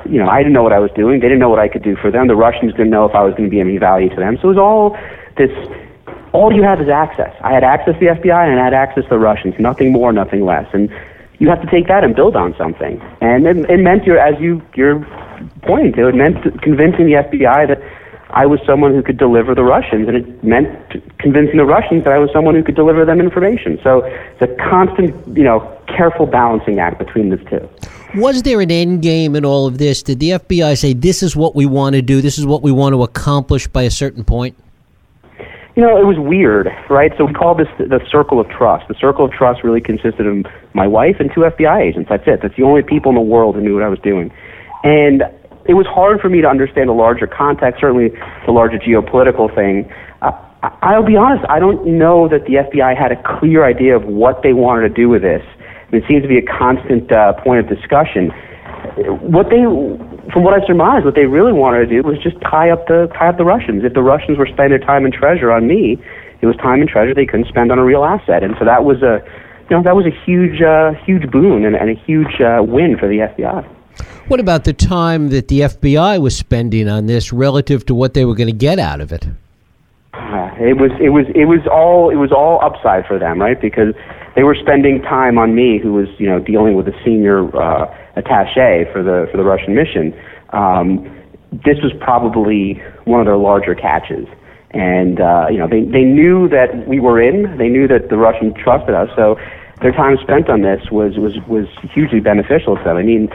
you 0.09 0.18
know, 0.18 0.28
I 0.28 0.38
didn't 0.38 0.52
know 0.52 0.62
what 0.62 0.73
I 0.73 0.78
was 0.78 0.90
doing. 0.95 1.21
They 1.21 1.28
didn't 1.28 1.40
know 1.40 1.49
what 1.49 1.59
I 1.59 1.68
could 1.68 1.83
do 1.83 1.97
for 1.97 2.11
them. 2.11 2.28
The 2.28 2.37
Russians 2.37 2.73
didn't 2.73 2.90
know 2.90 3.04
if 3.04 3.14
I 3.14 3.23
was 3.23 3.33
going 3.33 3.45
to 3.45 3.50
be 3.50 3.61
any 3.61 3.78
value 3.78 4.09
to 4.11 4.16
them. 4.16 4.37
So 4.40 4.49
it 4.49 4.56
was 4.56 4.59
all 4.59 4.97
this. 5.37 5.50
All 6.37 6.52
you 6.52 6.62
have 6.62 6.83
is 6.83 6.90
access. 6.90 7.35
I 7.40 7.55
had 7.55 7.64
access 7.64 7.95
to 7.95 8.00
the 8.00 8.07
FBI 8.07 8.50
and 8.50 8.61
I 8.61 8.64
had 8.64 8.75
access 8.75 9.05
to 9.05 9.11
the 9.11 9.19
Russians. 9.19 9.55
Nothing 9.59 9.90
more, 9.90 10.12
nothing 10.12 10.45
less. 10.45 10.69
And 10.75 10.90
you 11.38 11.49
have 11.49 11.62
to 11.62 11.71
take 11.71 11.88
that 11.88 12.05
and 12.05 12.14
build 12.14 12.37
on 12.37 12.55
something. 12.59 13.00
And 13.23 13.47
it, 13.47 13.71
it 13.71 13.78
meant, 13.78 14.05
your, 14.05 14.19
as 14.19 14.38
you 14.38 14.61
you're 14.75 15.00
pointing 15.62 15.95
to, 15.95 16.09
it 16.09 16.14
meant 16.14 16.37
convincing 16.61 17.07
the 17.07 17.25
FBI 17.25 17.69
that 17.69 17.81
I 18.28 18.45
was 18.45 18.61
someone 18.66 18.93
who 18.93 19.02
could 19.02 19.16
deliver 19.16 19.55
the 19.55 19.62
Russians, 19.62 20.09
and 20.09 20.16
it 20.19 20.45
meant 20.45 20.69
convincing 21.19 21.57
the 21.57 21.64
Russians 21.64 22.05
that 22.05 22.12
I 22.12 22.19
was 22.19 22.28
someone 22.35 22.55
who 22.55 22.62
could 22.62 22.75
deliver 22.75 23.07
them 23.07 23.19
information. 23.19 23.78
So 23.83 24.05
it's 24.05 24.43
a 24.43 24.55
constant, 24.69 25.14
you 25.35 25.45
know, 25.45 25.61
careful 25.87 26.26
balancing 26.26 26.81
act 26.81 26.99
between 26.99 27.31
the 27.31 27.38
two. 27.38 27.66
Was 28.14 28.43
there 28.43 28.61
an 28.61 28.71
end 28.71 29.00
game 29.00 29.37
in 29.37 29.47
all 29.47 29.66
of 29.66 29.78
this? 29.78 30.02
Did 30.02 30.21
the 30.21 30.31
FBI 30.31 30.76
say 30.76 30.93
this 30.93 31.23
is 31.23 31.35
what 31.35 31.55
we 31.55 31.64
want 31.64 31.95
to 31.95 32.02
do, 32.02 32.21
this 32.21 32.37
is 32.37 32.45
what 32.45 32.62
we 32.62 32.73
want 32.73 32.93
to 32.93 33.02
accomplish 33.05 33.69
by 33.69 33.85
a 33.85 33.90
certain 33.90 34.23
point? 34.23 34.55
You 35.76 35.83
know, 35.83 36.00
it 36.00 36.09
was 36.09 36.16
weird, 36.18 36.73
right? 36.88 37.12
So 37.18 37.26
we 37.26 37.35
called 37.35 37.61
this 37.61 37.68
the 37.76 38.00
circle 38.11 38.40
of 38.40 38.49
trust. 38.49 38.88
The 38.88 38.97
circle 38.99 39.26
of 39.26 39.30
trust 39.30 39.62
really 39.62 39.83
consisted 39.83 40.26
of 40.26 40.47
my 40.73 40.87
wife 40.87 41.16
and 41.21 41.30
two 41.35 41.42
FBI 41.42 41.92
agents. 41.92 42.09
That's 42.09 42.25
it. 42.26 42.40
That's 42.40 42.56
the 42.56 42.62
only 42.62 42.83
people 42.83 43.11
in 43.11 43.14
the 43.14 43.21
world 43.21 43.56
who 43.56 43.61
knew 43.61 43.75
what 43.75 43.83
I 43.85 43.88
was 43.88 44.00
doing. 44.00 44.33
And 44.85 45.23
it 45.68 45.75
was 45.75 45.85
hard 45.85 46.21
for 46.21 46.30
me 46.30 46.40
to 46.40 46.49
understand 46.49 46.88
the 46.88 46.97
larger 46.97 47.26
context, 47.26 47.80
certainly 47.80 48.09
the 48.47 48.52
larger 48.52 48.78
geopolitical 48.78 49.52
thing. 49.54 49.85
Uh, 50.23 50.33
I'll 50.80 51.04
be 51.04 51.16
honest, 51.16 51.45
I 51.50 51.59
don't 51.59 51.85
know 51.85 52.26
that 52.26 52.47
the 52.47 52.64
FBI 52.64 52.97
had 52.97 53.12
a 53.12 53.21
clear 53.38 53.62
idea 53.68 53.97
of 53.97 54.04
what 54.04 54.42
they 54.42 54.54
wanted 54.54 54.88
to 54.88 54.95
do 54.95 55.11
with 55.11 55.21
this. 55.21 55.45
It 55.92 56.04
seems 56.09 56.23
to 56.23 56.28
be 56.28 56.38
a 56.38 56.47
constant 56.56 57.12
uh, 57.12 57.35
point 57.45 57.61
of 57.61 57.68
discussion. 57.68 58.33
What 59.21 59.50
they, 59.50 59.61
from 60.33 60.42
what 60.42 60.54
I 60.54 60.66
surmise, 60.66 61.04
what 61.04 61.14
they 61.14 61.26
really 61.26 61.52
wanted 61.52 61.87
to 61.87 62.02
do 62.02 62.02
was 62.06 62.18
just 62.23 62.40
tie 62.40 62.71
up 62.71 62.87
the 62.87 63.09
tie 63.14 63.28
up 63.28 63.37
the 63.37 63.45
Russians. 63.45 63.85
If 63.85 63.95
the 63.95 64.02
Russians 64.02 64.38
were 64.38 64.47
spending 64.47 64.80
time 64.80 65.04
and 65.04 65.12
treasure 65.12 65.50
on 65.50 65.66
me, 65.66 65.99
it 66.40 66.47
was 66.47 66.56
time 66.56 66.80
and 66.80 66.88
treasure 66.88 67.14
they 67.14 67.26
couldn't 67.26 67.49
spend 67.49 67.73
on 67.73 67.78
a 67.78 67.85
real 67.85 68.04
asset, 68.04 68.42
and 68.42 68.54
so 68.59 68.64
that 68.64 68.85
was 68.85 69.02
a, 69.02 69.23
you 69.71 69.76
know, 69.76 69.83
that 69.83 69.97
was 69.97 70.06
a 70.06 70.25
huge, 70.25 70.61
uh, 70.62 70.92
huge 71.04 71.30
boon 71.30 71.64
and, 71.64 71.75
and 71.76 71.90
a 71.90 71.95
huge 71.95 72.40
uh, 72.40 72.62
win 72.62 72.97
for 72.99 73.09
the 73.09 73.18
FBI. 73.18 73.64
What 74.28 74.40
about 74.40 74.64
the 74.64 74.73
time 74.73 75.28
that 75.28 75.49
the 75.49 75.61
FBI 75.61 76.21
was 76.21 76.37
spending 76.37 76.88
on 76.88 77.06
this 77.06 77.33
relative 77.33 77.87
to 77.87 77.95
what 77.95 78.14
they 78.14 78.25
were 78.25 78.35
going 78.35 78.49
to 78.49 78.52
get 78.52 78.78
out 78.78 79.00
of 79.00 79.12
it? 79.12 79.26
Uh, 80.12 80.50
it 80.59 80.76
was 80.78 80.90
it 81.00 81.11
was 81.11 81.26
it 81.35 81.45
was 81.45 81.61
all 81.71 82.11
it 82.11 82.16
was 82.16 82.33
all 82.33 82.61
upside 82.62 83.06
for 83.06 83.18
them, 83.18 83.40
right? 83.40 83.61
Because 83.61 83.95
they 84.35 84.42
were 84.42 84.54
spending 84.54 85.00
time 85.02 85.38
on 85.38 85.54
me, 85.54 85.78
who 85.78 85.92
was 85.92 86.09
you 86.18 86.26
know 86.26 86.38
dealing 86.38 86.75
with 86.75 86.88
a 86.88 86.95
senior 87.04 87.54
uh, 87.56 87.87
attaché 88.17 88.91
for 88.93 89.03
the 89.03 89.29
for 89.31 89.37
the 89.37 89.45
Russian 89.45 89.75
mission. 89.75 90.15
Um, 90.51 91.05
this 91.53 91.79
was 91.83 91.93
probably 92.01 92.83
one 93.05 93.21
of 93.21 93.27
their 93.27 93.37
larger 93.37 93.75
catches, 93.75 94.27
and 94.71 95.21
uh, 95.21 95.47
you 95.51 95.59
know 95.59 95.69
they 95.69 95.83
they 95.85 96.05
knew 96.05 96.49
that 96.49 96.87
we 96.87 97.01
were 97.01 97.21
in. 97.21 97.57
They 97.57 97.69
knew 97.69 97.87
that 97.89 98.09
the 98.09 98.17
Russians 98.17 98.55
trusted 98.59 98.95
us, 98.95 99.09
so 99.17 99.39
their 99.81 99.93
time 99.93 100.17
spent 100.23 100.49
on 100.49 100.63
this 100.63 100.91
was 100.91 101.17
was 101.19 101.39
was 101.47 101.67
hugely 101.93 102.21
beneficial 102.21 102.77
to 102.77 102.85
them. 102.85 102.97
I 102.97 103.03
mean, 103.03 103.29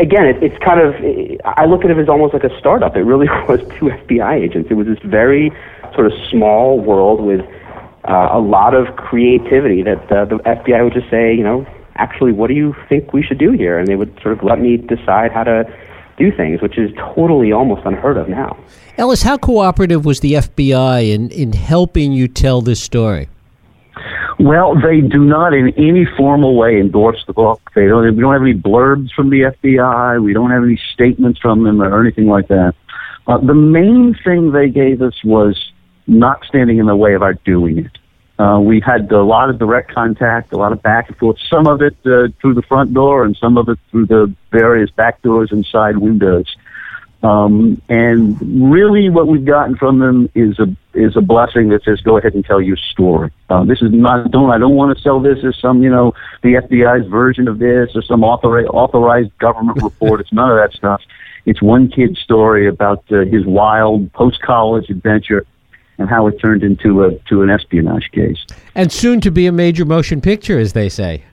again, 0.00 0.26
it, 0.26 0.42
it's 0.42 0.58
kind 0.58 0.80
of, 0.80 0.94
I 1.44 1.66
look 1.66 1.84
at 1.84 1.90
it 1.90 1.98
as 1.98 2.08
almost 2.08 2.34
like 2.34 2.44
a 2.44 2.58
startup. 2.58 2.96
It 2.96 3.02
really 3.02 3.28
was 3.48 3.60
two 3.78 3.86
FBI 3.86 4.40
agents. 4.40 4.70
It 4.70 4.74
was 4.74 4.86
this 4.86 4.98
very 5.04 5.50
sort 5.94 6.06
of 6.06 6.12
small 6.30 6.78
world 6.78 7.20
with 7.20 7.40
uh, 8.08 8.28
a 8.32 8.40
lot 8.40 8.74
of 8.74 8.96
creativity 8.96 9.82
that 9.82 10.10
uh, 10.10 10.24
the 10.24 10.36
FBI 10.38 10.82
would 10.84 10.94
just 10.94 11.10
say, 11.10 11.34
you 11.34 11.44
know, 11.44 11.66
actually, 12.02 12.32
what 12.32 12.48
do 12.48 12.54
you 12.54 12.74
think 12.88 13.12
we 13.12 13.22
should 13.22 13.38
do 13.38 13.52
here? 13.52 13.78
And 13.78 13.86
they 13.86 13.96
would 13.96 14.12
sort 14.22 14.36
of 14.36 14.42
let 14.42 14.58
me 14.58 14.76
decide 14.76 15.30
how 15.32 15.44
to 15.44 15.64
do 16.18 16.34
things, 16.36 16.60
which 16.60 16.76
is 16.76 16.90
totally 17.14 17.52
almost 17.52 17.82
unheard 17.84 18.16
of 18.16 18.28
now. 18.28 18.58
Ellis, 18.98 19.22
how 19.22 19.38
cooperative 19.38 20.04
was 20.04 20.20
the 20.20 20.34
FBI 20.34 21.10
in, 21.14 21.30
in 21.30 21.52
helping 21.52 22.12
you 22.12 22.28
tell 22.28 22.60
this 22.60 22.82
story? 22.82 23.28
Well, 24.38 24.74
they 24.74 25.00
do 25.00 25.24
not 25.24 25.54
in 25.54 25.72
any 25.76 26.06
formal 26.16 26.56
way 26.56 26.80
endorse 26.80 27.22
the 27.26 27.32
book. 27.32 27.60
They 27.74 27.86
don't. 27.86 28.16
We 28.16 28.20
don't 28.20 28.32
have 28.32 28.42
any 28.42 28.54
blurbs 28.54 29.12
from 29.14 29.30
the 29.30 29.52
FBI. 29.54 30.22
We 30.22 30.32
don't 30.32 30.50
have 30.50 30.64
any 30.64 30.80
statements 30.92 31.38
from 31.38 31.62
them 31.62 31.80
or 31.80 32.00
anything 32.00 32.26
like 32.26 32.48
that. 32.48 32.74
Uh, 33.26 33.38
the 33.38 33.54
main 33.54 34.16
thing 34.24 34.50
they 34.50 34.68
gave 34.68 35.00
us 35.00 35.14
was 35.22 35.72
not 36.06 36.44
standing 36.48 36.78
in 36.78 36.86
the 36.86 36.96
way 36.96 37.14
of 37.14 37.22
our 37.22 37.34
doing 37.34 37.78
it. 37.78 37.98
Uh, 38.42 38.58
we 38.58 38.80
had 38.80 39.12
a 39.12 39.22
lot 39.22 39.50
of 39.50 39.58
direct 39.60 39.94
contact, 39.94 40.52
a 40.52 40.56
lot 40.56 40.72
of 40.72 40.82
back 40.82 41.08
and 41.08 41.16
forth. 41.16 41.36
Some 41.48 41.68
of 41.68 41.80
it 41.80 41.96
uh, 42.04 42.26
through 42.40 42.54
the 42.54 42.62
front 42.62 42.92
door, 42.92 43.24
and 43.24 43.36
some 43.36 43.56
of 43.56 43.68
it 43.68 43.78
through 43.90 44.06
the 44.06 44.34
various 44.50 44.90
back 44.90 45.22
doors 45.22 45.52
and 45.52 45.64
side 45.64 45.98
windows. 45.98 46.46
Um, 47.22 47.80
and 47.88 48.36
really, 48.72 49.10
what 49.10 49.28
we've 49.28 49.44
gotten 49.44 49.76
from 49.76 50.00
them 50.00 50.28
is 50.34 50.58
a 50.58 50.74
is 50.92 51.16
a 51.16 51.20
blessing 51.20 51.68
that 51.68 51.84
says, 51.84 52.00
"Go 52.00 52.16
ahead 52.16 52.34
and 52.34 52.44
tell 52.44 52.60
your 52.60 52.76
story." 52.76 53.30
Uh, 53.48 53.62
this 53.62 53.80
is 53.80 53.92
not 53.92 54.32
don't 54.32 54.50
I 54.50 54.58
don't 54.58 54.74
want 54.74 54.96
to 54.96 55.00
sell 55.00 55.20
this 55.20 55.38
as 55.44 55.56
some 55.60 55.84
you 55.84 55.90
know 55.90 56.12
the 56.42 56.54
FBI's 56.54 57.06
version 57.08 57.46
of 57.46 57.60
this 57.60 57.90
or 57.94 58.02
some 58.02 58.24
author, 58.24 58.66
authorized 58.66 59.38
government 59.38 59.80
report. 59.84 60.20
It's 60.20 60.32
none 60.32 60.50
of 60.50 60.56
that 60.56 60.72
stuff. 60.72 61.00
It's 61.46 61.62
one 61.62 61.88
kid's 61.88 62.18
story 62.18 62.66
about 62.66 63.04
uh, 63.12 63.20
his 63.20 63.46
wild 63.46 64.12
post 64.12 64.42
college 64.42 64.90
adventure 64.90 65.46
and 65.98 66.08
how 66.08 66.26
it 66.26 66.38
turned 66.40 66.62
into 66.62 67.04
a 67.04 67.18
to 67.28 67.42
an 67.42 67.50
espionage 67.50 68.10
case. 68.12 68.44
And 68.74 68.90
soon 68.90 69.20
to 69.22 69.30
be 69.30 69.46
a 69.46 69.52
major 69.52 69.84
motion 69.84 70.20
picture, 70.20 70.58
as 70.58 70.72
they 70.72 70.88
say. 70.88 71.24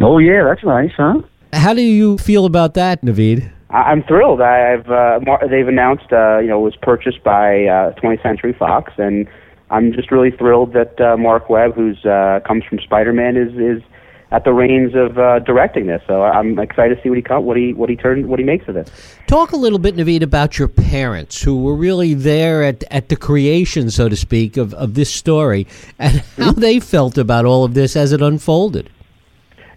Oh 0.00 0.18
yeah, 0.18 0.44
that's 0.44 0.64
nice, 0.64 0.92
huh? 0.96 1.22
How 1.52 1.72
do 1.72 1.82
you 1.82 2.18
feel 2.18 2.44
about 2.44 2.74
that, 2.74 3.02
Naveed? 3.02 3.50
I'm 3.70 4.02
thrilled. 4.04 4.40
I've 4.40 4.88
uh, 4.88 5.20
they've 5.50 5.68
announced 5.68 6.12
uh, 6.12 6.38
you 6.38 6.48
know 6.48 6.60
it 6.60 6.64
was 6.64 6.76
purchased 6.76 7.22
by 7.24 7.64
uh, 7.64 7.92
20th 7.94 8.22
Century 8.22 8.52
Fox, 8.52 8.92
and 8.96 9.26
I'm 9.70 9.92
just 9.92 10.10
really 10.10 10.30
thrilled 10.30 10.72
that 10.74 11.00
uh, 11.00 11.16
Marc 11.16 11.50
Webb, 11.50 11.74
who's 11.74 12.04
uh, 12.04 12.40
comes 12.46 12.64
from 12.64 12.78
Spider-Man, 12.78 13.36
is 13.36 13.52
is 13.54 13.82
at 14.30 14.44
the 14.44 14.52
reins 14.52 14.94
of 14.94 15.18
uh, 15.18 15.38
directing 15.40 15.86
this. 15.86 16.02
So 16.06 16.22
I'm 16.22 16.58
excited 16.58 16.96
to 16.96 17.02
see 17.02 17.10
what 17.10 17.18
he 17.18 17.22
what 17.34 17.56
he 17.56 17.72
what 17.72 17.88
he 17.88 17.96
turned 17.96 18.26
what 18.26 18.38
he 18.38 18.44
makes 18.44 18.66
of 18.68 18.74
this. 18.74 18.90
Talk 19.26 19.52
a 19.52 19.56
little 19.56 19.78
bit, 19.78 19.96
Naveed, 19.96 20.22
about 20.22 20.58
your 20.58 20.68
parents 20.68 21.42
who 21.42 21.62
were 21.62 21.76
really 21.76 22.14
there 22.14 22.64
at 22.64 22.84
at 22.90 23.08
the 23.08 23.16
creation, 23.16 23.90
so 23.90 24.08
to 24.08 24.16
speak, 24.16 24.56
of 24.56 24.74
of 24.74 24.94
this 24.94 25.12
story, 25.12 25.66
and 25.98 26.20
how 26.36 26.50
mm-hmm. 26.50 26.60
they 26.60 26.80
felt 26.80 27.18
about 27.18 27.44
all 27.44 27.64
of 27.64 27.74
this 27.74 27.96
as 27.96 28.12
it 28.12 28.22
unfolded. 28.22 28.90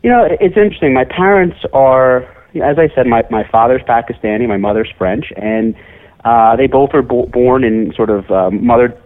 You 0.03 0.09
know, 0.09 0.27
it's 0.39 0.55
interesting. 0.55 0.93
My 0.93 1.05
parents 1.05 1.57
are 1.73 2.21
as 2.55 2.79
I 2.79 2.89
said, 2.95 3.05
my 3.05 3.23
my 3.29 3.47
father's 3.47 3.81
Pakistani, 3.83 4.47
my 4.47 4.57
mother's 4.57 4.91
French, 4.97 5.31
and 5.35 5.75
uh, 6.25 6.55
they 6.55 6.67
both 6.67 6.93
were 6.93 7.01
bo- 7.01 7.27
born 7.27 7.63
in 7.63 7.93
sort 7.95 8.09
of 8.09 8.29
um, 8.31 8.65
mother 8.65 8.99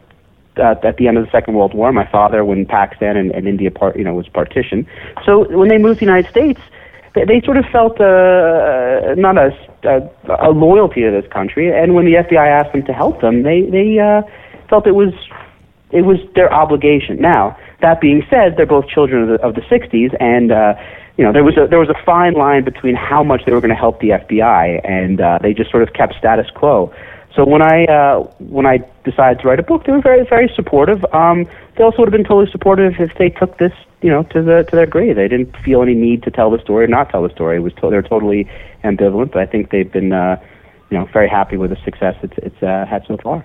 uh, 0.57 0.75
at 0.83 0.97
the 0.97 1.07
end 1.07 1.17
of 1.17 1.25
the 1.25 1.31
Second 1.31 1.55
World 1.55 1.73
War. 1.73 1.91
My 1.91 2.09
father, 2.09 2.45
when 2.45 2.65
Pakistan 2.65 3.17
and, 3.17 3.31
and 3.31 3.47
India 3.47 3.71
part, 3.71 3.97
you 3.97 4.03
know, 4.03 4.13
was 4.13 4.27
partitioned. 4.27 4.85
So 5.25 5.47
when 5.57 5.69
they 5.69 5.77
moved 5.77 5.99
to 5.99 6.05
the 6.05 6.11
United 6.11 6.29
States, 6.29 6.61
they, 7.15 7.25
they 7.25 7.41
sort 7.41 7.57
of 7.57 7.65
felt 7.71 7.99
uh, 7.99 9.15
not 9.15 9.37
a, 9.37 9.51
a 9.83 10.49
a 10.49 10.51
loyalty 10.51 11.01
to 11.01 11.11
this 11.11 11.31
country. 11.31 11.71
And 11.71 11.95
when 11.95 12.05
the 12.05 12.13
FBI 12.13 12.47
asked 12.47 12.73
them 12.73 12.83
to 12.85 12.93
help 12.93 13.21
them, 13.21 13.43
they 13.43 13.61
they 13.61 13.99
uh, 13.99 14.21
felt 14.69 14.87
it 14.87 14.95
was 14.95 15.13
it 15.91 16.01
was 16.03 16.17
their 16.35 16.51
obligation. 16.51 17.21
Now 17.21 17.57
that 17.81 18.01
being 18.01 18.25
said, 18.29 18.55
they're 18.57 18.65
both 18.65 18.87
children 18.87 19.23
of 19.23 19.27
the, 19.29 19.45
of 19.45 19.55
the 19.55 19.61
'60s, 19.61 20.15
and 20.19 20.51
uh, 20.51 20.73
you 21.17 21.23
know, 21.23 21.31
there 21.31 21.43
was 21.43 21.57
a 21.57 21.67
there 21.67 21.79
was 21.79 21.89
a 21.89 22.05
fine 22.05 22.33
line 22.33 22.63
between 22.63 22.95
how 22.95 23.23
much 23.23 23.45
they 23.45 23.51
were 23.51 23.61
going 23.61 23.69
to 23.69 23.75
help 23.75 23.99
the 23.99 24.09
FBI, 24.09 24.81
and 24.83 25.21
uh, 25.21 25.37
they 25.41 25.53
just 25.53 25.69
sort 25.69 25.83
of 25.83 25.93
kept 25.93 26.15
status 26.15 26.47
quo. 26.55 26.91
So 27.35 27.43
when 27.45 27.63
I 27.63 27.85
uh, 27.85 28.19
when 28.39 28.65
I 28.65 28.79
decided 29.03 29.41
to 29.41 29.47
write 29.47 29.59
a 29.59 29.63
book, 29.63 29.85
they 29.85 29.91
were 29.91 30.01
very 30.01 30.23
very 30.23 30.51
supportive. 30.55 31.03
Um, 31.13 31.47
they 31.75 31.83
also 31.83 31.99
would 31.99 32.07
have 32.07 32.17
been 32.17 32.23
totally 32.23 32.51
supportive 32.51 32.93
if 32.99 33.17
they 33.17 33.29
took 33.29 33.57
this, 33.57 33.73
you 34.01 34.09
know, 34.09 34.23
to 34.23 34.43
the 34.43 34.63
to 34.69 34.75
their 34.75 34.85
grave. 34.85 35.15
They 35.15 35.27
didn't 35.27 35.55
feel 35.57 35.81
any 35.81 35.95
need 35.95 36.21
to 36.23 36.31
tell 36.31 36.51
the 36.51 36.59
story 36.59 36.85
or 36.85 36.87
not 36.87 37.09
tell 37.09 37.23
the 37.23 37.33
story. 37.33 37.57
It 37.57 37.61
was 37.61 37.73
to- 37.75 37.89
they're 37.89 38.03
totally 38.03 38.47
ambivalent, 38.83 39.31
but 39.31 39.41
I 39.41 39.47
think 39.47 39.71
they've 39.71 39.91
been, 39.91 40.13
uh, 40.13 40.39
you 40.91 40.97
know, 40.97 41.05
very 41.05 41.27
happy 41.27 41.57
with 41.57 41.71
the 41.71 41.77
success 41.83 42.15
it's 42.21 42.37
it's 42.37 42.61
uh, 42.61 42.85
had 42.85 43.03
so 43.07 43.17
far. 43.17 43.43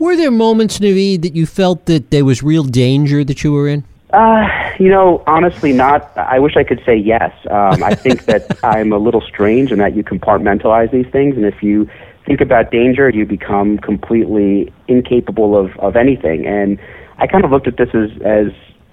Were 0.00 0.16
there 0.16 0.32
moments, 0.32 0.80
Naveed, 0.80 1.22
that 1.22 1.34
you 1.34 1.46
felt 1.46 1.86
that 1.86 2.10
there 2.10 2.24
was 2.24 2.42
real 2.42 2.64
danger 2.64 3.24
that 3.24 3.44
you 3.44 3.52
were 3.52 3.68
in? 3.68 3.84
Uh, 4.12 4.48
you 4.78 4.88
know, 4.88 5.22
honestly, 5.26 5.72
not. 5.72 6.16
I 6.16 6.38
wish 6.38 6.56
I 6.56 6.64
could 6.64 6.82
say 6.84 6.96
yes. 6.96 7.32
Um, 7.50 7.84
I 7.84 7.94
think 7.94 8.24
that 8.24 8.58
I'm 8.64 8.92
a 8.92 8.98
little 8.98 9.20
strange 9.20 9.70
in 9.70 9.78
that 9.78 9.94
you 9.94 10.02
compartmentalize 10.02 10.90
these 10.90 11.06
things, 11.08 11.36
and 11.36 11.44
if 11.44 11.62
you 11.62 11.88
think 12.28 12.42
about 12.42 12.70
danger, 12.70 13.08
you 13.08 13.24
become 13.24 13.78
completely 13.78 14.70
incapable 14.86 15.56
of, 15.56 15.76
of 15.78 15.96
anything. 15.96 16.46
And 16.46 16.78
I 17.16 17.26
kind 17.26 17.42
of 17.42 17.50
looked 17.50 17.66
at 17.66 17.78
this 17.78 17.88
as 17.94 18.10
as 18.22 18.46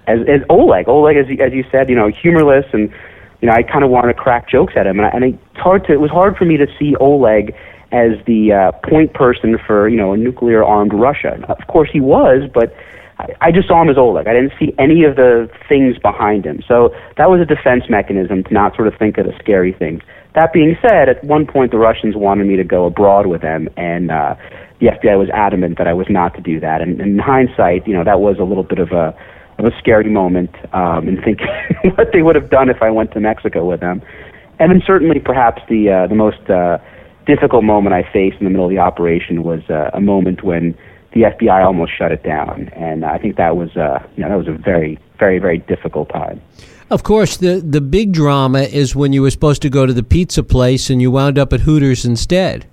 as, 0.07 0.19
as 0.27 0.41
Oleg. 0.49 0.87
Oleg, 0.87 1.17
as 1.17 1.25
as 1.39 1.51
you 1.51 1.65
said, 1.69 1.89
you 1.89 1.95
know, 1.95 2.07
humorless, 2.09 2.65
and 2.71 2.89
you 3.41 3.49
know, 3.49 3.53
I 3.53 3.61
kind 3.61 3.83
of 3.83 3.89
wanted 3.91 4.13
to 4.13 4.19
crack 4.19 4.47
jokes 4.47 4.73
at 4.77 4.87
him, 4.87 4.99
and, 4.99 5.07
I, 5.07 5.09
and 5.09 5.23
it's 5.25 5.57
hard 5.57 5.85
to. 5.85 5.93
It 5.93 5.99
was 5.99 6.11
hard 6.11 6.37
for 6.37 6.45
me 6.45 6.55
to 6.57 6.67
see 6.79 6.95
Oleg 6.95 7.53
as 7.91 8.11
the 8.25 8.53
uh, 8.53 8.71
point 8.89 9.13
person 9.13 9.57
for 9.67 9.89
you 9.89 9.97
know 9.97 10.13
a 10.13 10.17
nuclear 10.17 10.63
armed 10.63 10.93
Russia. 10.93 11.37
Of 11.49 11.67
course 11.67 11.89
he 11.91 11.99
was, 11.99 12.49
but 12.53 12.73
I, 13.19 13.27
I 13.41 13.51
just 13.51 13.67
saw 13.67 13.81
him 13.81 13.89
as 13.89 13.97
Oleg. 13.97 14.27
I 14.27 14.33
didn't 14.33 14.53
see 14.57 14.73
any 14.79 15.03
of 15.03 15.17
the 15.17 15.49
things 15.67 15.97
behind 15.97 16.45
him. 16.45 16.63
So 16.65 16.95
that 17.17 17.29
was 17.29 17.41
a 17.41 17.45
defense 17.45 17.83
mechanism 17.89 18.45
to 18.45 18.53
not 18.53 18.75
sort 18.75 18.87
of 18.87 18.95
think 18.97 19.17
of 19.17 19.25
the 19.25 19.33
scary 19.39 19.73
things. 19.73 20.01
That 20.35 20.51
being 20.51 20.77
said, 20.81 21.07
at 21.07 21.23
one 21.23 21.47
point 21.47 21.71
the 21.71 21.77
Russians 21.77 22.15
wanted 22.15 22.45
me 22.45 22.57
to 22.57 22.63
go 22.63 22.85
abroad 22.85 23.25
with 23.25 23.41
them, 23.41 23.69
and 23.77 24.11
uh, 24.11 24.35
the 24.79 24.87
FBI 24.87 25.17
was 25.17 25.29
adamant 25.29 25.77
that 25.77 25.87
I 25.87 25.93
was 25.93 26.07
not 26.09 26.35
to 26.35 26.41
do 26.41 26.59
that. 26.59 26.81
And, 26.81 26.99
in 26.99 27.17
hindsight, 27.17 27.87
you 27.87 27.93
know, 27.93 28.03
that 28.03 28.19
was 28.19 28.37
a 28.37 28.43
little 28.43 28.63
bit 28.63 28.79
of 28.79 28.91
a 28.91 29.15
of 29.57 29.63
a 29.63 29.71
scary 29.79 30.09
moment 30.09 30.53
um, 30.73 31.07
and 31.07 31.23
thinking 31.23 31.47
what 31.95 32.11
they 32.11 32.21
would 32.21 32.35
have 32.35 32.49
done 32.49 32.69
if 32.69 32.81
I 32.81 32.89
went 32.89 33.13
to 33.13 33.21
Mexico 33.21 33.63
with 33.63 33.79
them. 33.79 34.01
And 34.59 34.69
then 34.69 34.81
certainly, 34.85 35.21
perhaps 35.21 35.61
the 35.69 35.89
uh, 35.89 36.07
the 36.07 36.15
most 36.15 36.49
uh, 36.49 36.79
difficult 37.25 37.63
moment 37.63 37.93
I 37.93 38.03
faced 38.11 38.37
in 38.39 38.43
the 38.43 38.49
middle 38.49 38.65
of 38.65 38.71
the 38.71 38.79
operation 38.79 39.43
was 39.43 39.61
uh, 39.69 39.91
a 39.93 40.01
moment 40.01 40.43
when 40.43 40.77
the 41.13 41.21
FBI 41.21 41.65
almost 41.65 41.97
shut 41.97 42.11
it 42.11 42.23
down, 42.23 42.67
and 42.75 43.05
I 43.05 43.17
think 43.17 43.37
that 43.37 43.55
was 43.55 43.77
uh, 43.77 44.05
you 44.17 44.23
know 44.23 44.29
that 44.29 44.37
was 44.37 44.49
a 44.49 44.51
very 44.51 44.99
very 45.17 45.39
very 45.39 45.59
difficult 45.59 46.09
time. 46.09 46.41
Of 46.89 47.03
course, 47.03 47.37
the 47.37 47.61
the 47.61 47.81
big 47.81 48.11
drama 48.11 48.61
is 48.61 48.95
when 48.95 49.11
you 49.11 49.23
were 49.23 49.31
supposed 49.31 49.61
to 49.63 49.69
go 49.69 49.85
to 49.85 49.93
the 49.93 50.03
pizza 50.03 50.43
place 50.43 50.89
and 50.89 51.01
you 51.01 51.09
wound 51.09 51.39
up 51.39 51.51
at 51.51 51.61
Hooters 51.61 52.05
instead. 52.05 52.67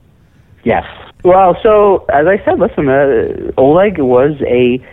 Yes. 0.65 0.85
Well, 1.25 1.57
so 1.63 2.05
as 2.13 2.27
I 2.27 2.43
said, 2.45 2.59
listen, 2.59 2.89
uh, 2.89 3.53
Oleg 3.57 3.99
was 3.99 4.33
a 4.47 4.85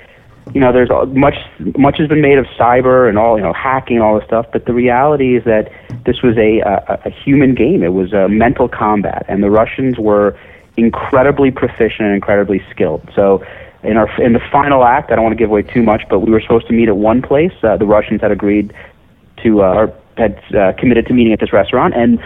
you 0.54 0.62
know, 0.62 0.72
there's 0.72 0.90
much 1.10 1.36
much 1.78 1.98
has 1.98 2.08
been 2.08 2.22
made 2.22 2.38
of 2.38 2.46
cyber 2.58 3.08
and 3.08 3.18
all 3.18 3.38
you 3.38 3.44
know 3.44 3.54
hacking 3.54 4.02
all 4.02 4.18
this 4.18 4.26
stuff, 4.26 4.48
but 4.52 4.66
the 4.66 4.74
reality 4.74 5.36
is 5.36 5.44
that 5.44 5.72
this 6.06 6.22
was 6.22 6.38
a 6.38 6.60
a, 6.60 7.02
a 7.06 7.10
human 7.10 7.56
game. 7.56 7.84
It 7.84 7.94
was 7.94 8.14
a 8.14 8.28
mental 8.28 8.68
combat, 8.68 9.26
and 9.28 9.44
the 9.44 9.50
Russians 9.50 9.98
were 9.98 10.38
incredibly 10.78 11.52
proficient 11.52 12.02
and 12.08 12.16
incredibly 12.16 12.64
skilled. 12.72 13.08
So. 13.16 13.44
In 13.82 13.96
our 13.96 14.10
in 14.22 14.34
the 14.34 14.42
final 14.52 14.84
act, 14.84 15.10
I 15.10 15.16
don't 15.16 15.24
want 15.24 15.38
to 15.38 15.42
give 15.42 15.52
away 15.52 15.62
too 15.62 15.82
much, 15.82 16.04
but 16.10 16.20
we 16.20 16.34
were 16.34 16.42
supposed 16.42 16.68
to 16.68 16.74
meet 16.74 16.90
at 16.90 16.98
one 16.98 17.22
place. 17.22 17.54
Uh, 17.64 17.78
the 17.78 17.86
Russians 17.86 18.20
had 18.20 18.30
agreed 18.30 18.74
to 19.44 19.64
uh, 19.64 19.74
or 19.74 19.94
had 20.18 20.42
uh, 20.54 20.74
committed 20.78 21.08
to 21.08 21.14
meeting 21.14 21.34
at 21.34 21.40
this 21.40 21.54
restaurant, 21.54 21.94
and 21.96 22.20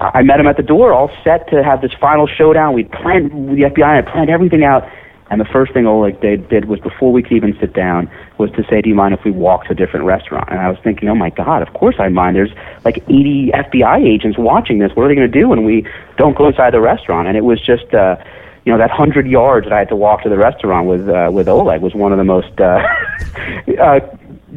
I 0.00 0.22
met 0.22 0.40
him 0.40 0.46
at 0.46 0.56
the 0.56 0.62
door, 0.62 0.92
all 0.92 1.10
set 1.22 1.48
to 1.50 1.62
have 1.62 1.82
this 1.82 1.92
final 2.00 2.26
showdown. 2.26 2.72
We'd 2.72 2.90
planned 2.90 3.30
the 3.56 3.62
FBI 3.62 3.96
had 3.96 4.06
planned 4.06 4.30
everything 4.30 4.64
out, 4.64 4.88
and 5.30 5.40
the 5.40 5.44
first 5.44 5.74
thing 5.74 5.86
Oleg 5.86 6.20
did, 6.20 6.48
did 6.48 6.64
was 6.66 6.80
before 6.80 7.12
we 7.12 7.22
could 7.22 7.32
even 7.32 7.56
sit 7.60 7.74
down 7.74 8.10
was 8.38 8.50
to 8.52 8.64
say, 8.64 8.80
"Do 8.80 8.88
you 8.88 8.94
mind 8.94 9.12
if 9.12 9.24
we 9.24 9.30
walk 9.30 9.66
to 9.66 9.72
a 9.72 9.74
different 9.74 10.06
restaurant?" 10.06 10.48
And 10.48 10.58
I 10.58 10.70
was 10.70 10.78
thinking, 10.82 11.08
"Oh 11.10 11.14
my 11.14 11.28
God, 11.28 11.60
of 11.60 11.74
course 11.74 11.96
I 11.98 12.08
mind. 12.08 12.36
There's 12.36 12.52
like 12.84 12.98
80 13.08 13.50
FBI 13.52 14.04
agents 14.04 14.38
watching 14.38 14.78
this. 14.78 14.92
What 14.94 15.04
are 15.04 15.08
they 15.08 15.14
going 15.14 15.30
to 15.30 15.40
do 15.40 15.48
when 15.48 15.64
we 15.64 15.86
don't 16.16 16.36
go 16.36 16.48
inside 16.48 16.72
the 16.72 16.80
restaurant?" 16.80 17.28
And 17.28 17.36
it 17.36 17.44
was 17.44 17.60
just. 17.60 17.92
Uh, 17.94 18.16
you 18.66 18.72
know 18.72 18.76
that 18.76 18.90
hundred 18.90 19.26
yards 19.26 19.64
that 19.66 19.72
I 19.72 19.78
had 19.78 19.88
to 19.88 19.96
walk 19.96 20.22
to 20.24 20.28
the 20.28 20.36
restaurant 20.36 20.86
with 20.86 21.08
uh, 21.08 21.30
with 21.32 21.48
Oleg 21.48 21.80
was 21.80 21.94
one 21.94 22.12
of 22.12 22.18
the 22.18 22.24
most 22.24 22.60
uh, 22.60 22.86
uh, 23.80 24.00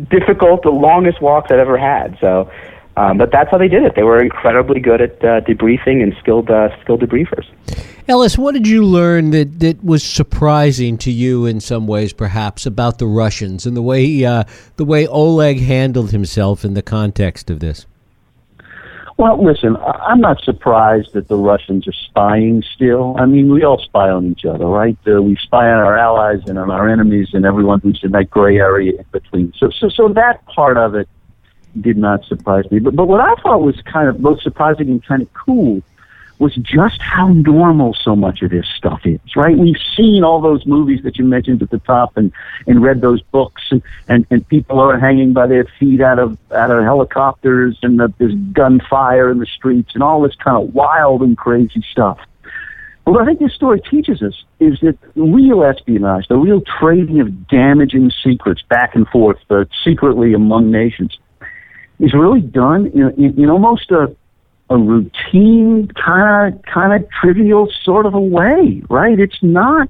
difficult, 0.10 0.64
the 0.64 0.70
longest 0.70 1.22
walks 1.22 1.52
I've 1.52 1.60
ever 1.60 1.78
had. 1.78 2.18
So, 2.20 2.52
um, 2.96 3.18
but 3.18 3.32
that's 3.32 3.50
how 3.50 3.58
they 3.58 3.68
did 3.68 3.84
it. 3.84 3.96
They 3.96 4.04
were 4.04 4.22
incredibly 4.22 4.80
good 4.80 5.02
at 5.02 5.24
uh, 5.24 5.42
debriefing 5.42 6.04
and 6.04 6.16
skilled 6.20 6.50
uh, 6.50 6.70
skilled 6.82 7.02
debriefers. 7.02 7.46
Ellis, 8.08 8.38
what 8.38 8.54
did 8.54 8.68
you 8.68 8.84
learn 8.84 9.32
that, 9.32 9.62
that 9.62 9.84
was 9.84 10.04
surprising 10.04 10.98
to 11.00 11.12
you 11.12 11.46
in 11.46 11.62
some 11.62 11.88
ways, 11.88 12.12
perhaps, 12.12 12.66
about 12.66 12.98
the 12.98 13.08
Russians 13.08 13.66
and 13.66 13.78
the 13.78 13.82
way 13.82 14.24
uh, 14.26 14.44
the 14.76 14.86
way 14.86 15.08
Oleg 15.08 15.60
handled 15.60 16.12
himself 16.12 16.66
in 16.66 16.74
the 16.74 16.82
context 16.82 17.50
of 17.50 17.60
this? 17.60 17.86
Well, 19.18 19.44
listen, 19.44 19.78
I'm 19.78 20.22
not 20.22 20.42
surprised 20.44 21.14
that 21.14 21.28
the 21.28 21.36
Russians 21.36 21.88
are 21.88 21.94
spying 21.94 22.64
still. 22.76 23.16
I 23.20 23.26
mean, 23.26 23.52
we 23.52 23.64
all 23.64 23.78
spy 23.78 24.10
on 24.10 24.26
each 24.26 24.44
other, 24.44 24.66
right? 24.66 24.98
Uh, 25.08 25.22
we 25.22 25.36
spy 25.36 25.70
on 25.70 25.78
our 25.78 25.98
allies 25.98 26.42
and 26.48 26.58
on 26.58 26.72
our 26.72 26.90
enemies 26.90 27.30
and 27.34 27.46
everyone 27.46 27.80
who's 27.82 28.00
in 28.04 28.12
that 28.12 28.32
gray 28.32 28.58
area 28.58 28.94
in 28.98 29.06
between. 29.12 29.54
So, 29.56 29.70
so, 29.70 29.90
so 29.90 30.08
that 30.10 30.44
part 30.48 30.78
of 30.78 30.96
it 30.96 31.08
did 31.80 31.98
not 31.98 32.26
surprise 32.26 32.70
me. 32.72 32.80
But, 32.80 32.96
but 32.96 33.08
what 33.08 33.22
I 33.22 33.36
thought 33.42 33.62
was 33.62 33.80
kind 33.92 34.08
of 34.08 34.20
both 34.20 34.42
surprising 34.42 34.90
and 34.90 35.06
kind 35.06 35.22
of 35.22 35.32
cool 35.34 35.82
was 36.44 36.56
just 36.56 37.02
how 37.02 37.30
normal 37.30 37.94
so 37.94 38.18
much 38.18 38.42
of 38.42 38.52
this 38.52 38.68
stuff 38.76 39.06
is, 39.06 39.22
right? 39.36 39.58
We've 39.58 39.80
seen 39.96 40.26
all 40.26 40.42
those 40.42 40.66
movies 40.66 41.02
that 41.04 41.18
you 41.18 41.24
mentioned 41.24 41.62
at 41.62 41.70
the 41.70 41.80
top 41.80 42.18
and, 42.18 42.34
and 42.68 42.84
read 42.84 43.00
those 43.00 43.22
books 43.22 43.64
and, 43.72 43.82
and, 44.10 44.28
and 44.30 44.46
people 44.50 44.78
are 44.82 45.00
hanging 45.00 45.32
by 45.32 45.48
their 45.48 45.66
feet 45.80 46.02
out 46.02 46.20
of, 46.20 46.38
out 46.52 46.70
of 46.70 46.84
helicopters 46.84 47.80
and 47.82 47.98
the, 47.98 48.14
there's 48.18 48.36
gunfire 48.52 49.32
in 49.32 49.40
the 49.40 49.46
streets 49.46 49.92
and 49.94 50.04
all 50.04 50.22
this 50.22 50.36
kind 50.36 50.58
of 50.62 50.76
wild 50.76 51.22
and 51.22 51.38
crazy 51.38 51.82
stuff. 51.90 52.20
But 53.06 53.14
what 53.14 53.22
I 53.22 53.26
think 53.26 53.40
this 53.40 53.54
story 53.54 53.82
teaches 53.82 54.22
us 54.22 54.44
is 54.60 54.80
that 54.82 54.98
real 55.16 55.64
espionage, 55.64 56.28
the 56.28 56.38
real 56.38 56.62
trading 56.80 57.22
of 57.22 57.48
damaging 57.48 58.12
secrets 58.22 58.62
back 58.70 58.96
and 58.96 59.08
forth 59.08 59.40
uh, 59.50 59.64
secretly 59.86 60.34
among 60.34 60.72
nations, 60.72 61.18
is 62.00 62.14
really 62.14 62.42
done 62.42 62.88
in, 62.88 63.12
in, 63.24 63.44
in 63.44 63.50
almost 63.50 63.92
a 63.92 64.14
a 64.70 64.78
routine 64.78 65.90
kind 65.90 66.54
of 66.54 66.62
kind 66.64 66.94
of 66.94 67.10
trivial 67.10 67.72
sort 67.84 68.06
of 68.06 68.14
a 68.14 68.20
way, 68.20 68.82
right? 68.90 69.20
It's 69.20 69.42
not 69.42 69.90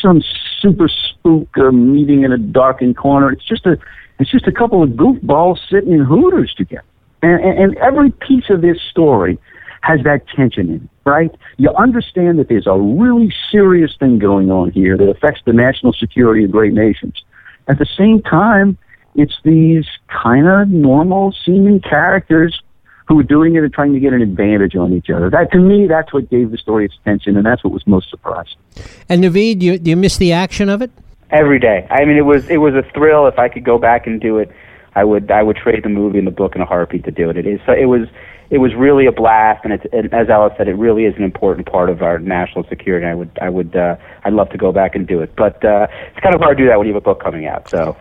some 0.00 0.22
super 0.60 0.88
spook 0.88 1.48
uh, 1.58 1.70
meeting 1.70 2.22
in 2.22 2.32
a 2.32 2.38
darkened 2.38 2.96
corner. 2.96 3.30
It's 3.32 3.44
just 3.44 3.66
a 3.66 3.78
it's 4.18 4.30
just 4.30 4.46
a 4.46 4.52
couple 4.52 4.82
of 4.82 4.90
goofballs 4.90 5.58
sitting 5.70 5.92
in 5.92 6.04
Hooters 6.04 6.54
together, 6.54 6.84
and, 7.22 7.42
and, 7.42 7.58
and 7.58 7.76
every 7.78 8.10
piece 8.10 8.50
of 8.50 8.60
this 8.60 8.78
story 8.90 9.38
has 9.82 10.00
that 10.04 10.22
tension 10.28 10.68
in 10.68 10.74
it, 10.76 10.90
right? 11.04 11.30
You 11.56 11.70
understand 11.70 12.38
that 12.38 12.48
there's 12.48 12.68
a 12.68 12.78
really 12.78 13.34
serious 13.50 13.96
thing 13.98 14.18
going 14.18 14.50
on 14.50 14.70
here 14.70 14.96
that 14.96 15.08
affects 15.08 15.40
the 15.44 15.52
national 15.52 15.92
security 15.92 16.44
of 16.44 16.52
great 16.52 16.72
nations. 16.72 17.24
At 17.66 17.78
the 17.78 17.86
same 17.98 18.22
time, 18.22 18.78
it's 19.16 19.34
these 19.44 19.86
kind 20.06 20.46
of 20.46 20.68
normal 20.68 21.34
seeming 21.44 21.80
characters 21.80 22.62
who 23.08 23.16
were 23.16 23.22
doing 23.22 23.54
it 23.56 23.62
and 23.62 23.72
trying 23.72 23.92
to 23.92 24.00
get 24.00 24.12
an 24.12 24.22
advantage 24.22 24.76
on 24.76 24.92
each 24.92 25.10
other. 25.10 25.30
That 25.30 25.52
to 25.52 25.58
me, 25.58 25.86
that's 25.86 26.12
what 26.12 26.30
gave 26.30 26.50
the 26.50 26.58
story 26.58 26.86
its 26.86 26.94
tension, 27.04 27.36
and 27.36 27.44
that's 27.44 27.62
what 27.64 27.72
was 27.72 27.86
most 27.86 28.10
surprising. 28.10 28.58
And 29.08 29.22
Naveed, 29.22 29.58
do 29.58 29.66
you, 29.66 29.78
do 29.78 29.90
you 29.90 29.96
miss 29.96 30.16
the 30.16 30.32
action 30.32 30.68
of 30.68 30.82
it? 30.82 30.90
Every 31.30 31.58
day. 31.58 31.86
I 31.90 32.04
mean, 32.04 32.16
it 32.16 32.26
was 32.26 32.48
it 32.48 32.58
was 32.58 32.74
a 32.74 32.82
thrill. 32.92 33.26
If 33.26 33.38
I 33.38 33.48
could 33.48 33.64
go 33.64 33.78
back 33.78 34.06
and 34.06 34.20
do 34.20 34.38
it, 34.38 34.50
I 34.94 35.04
would 35.04 35.30
I 35.30 35.42
would 35.42 35.56
trade 35.56 35.82
the 35.82 35.88
movie 35.88 36.18
and 36.18 36.26
the 36.26 36.32
book 36.32 36.54
in 36.54 36.60
a 36.60 36.66
heartbeat 36.66 37.04
to 37.04 37.10
do 37.10 37.30
it. 37.30 37.36
It 37.36 37.46
is 37.46 37.60
so 37.66 37.72
it 37.72 37.86
was 37.86 38.08
it 38.50 38.58
was 38.58 38.74
really 38.74 39.06
a 39.06 39.12
blast, 39.12 39.64
and 39.64 39.72
it's 39.72 39.86
and 39.92 40.12
as 40.12 40.28
Ellis 40.28 40.52
said, 40.58 40.68
it 40.68 40.74
really 40.74 41.06
is 41.06 41.16
an 41.16 41.24
important 41.24 41.66
part 41.66 41.88
of 41.88 42.02
our 42.02 42.18
national 42.18 42.64
security. 42.68 43.06
I 43.06 43.14
would 43.14 43.30
I 43.40 43.48
would 43.48 43.74
uh, 43.74 43.96
I'd 44.24 44.34
love 44.34 44.50
to 44.50 44.58
go 44.58 44.72
back 44.72 44.94
and 44.94 45.06
do 45.06 45.22
it, 45.22 45.34
but 45.36 45.64
uh, 45.64 45.86
it's 46.10 46.20
kind 46.20 46.34
of 46.34 46.40
hard 46.42 46.58
to 46.58 46.64
do 46.64 46.68
that 46.68 46.78
when 46.78 46.86
you 46.86 46.92
have 46.92 47.02
a 47.02 47.04
book 47.04 47.22
coming 47.22 47.46
out. 47.46 47.70
So 47.70 47.96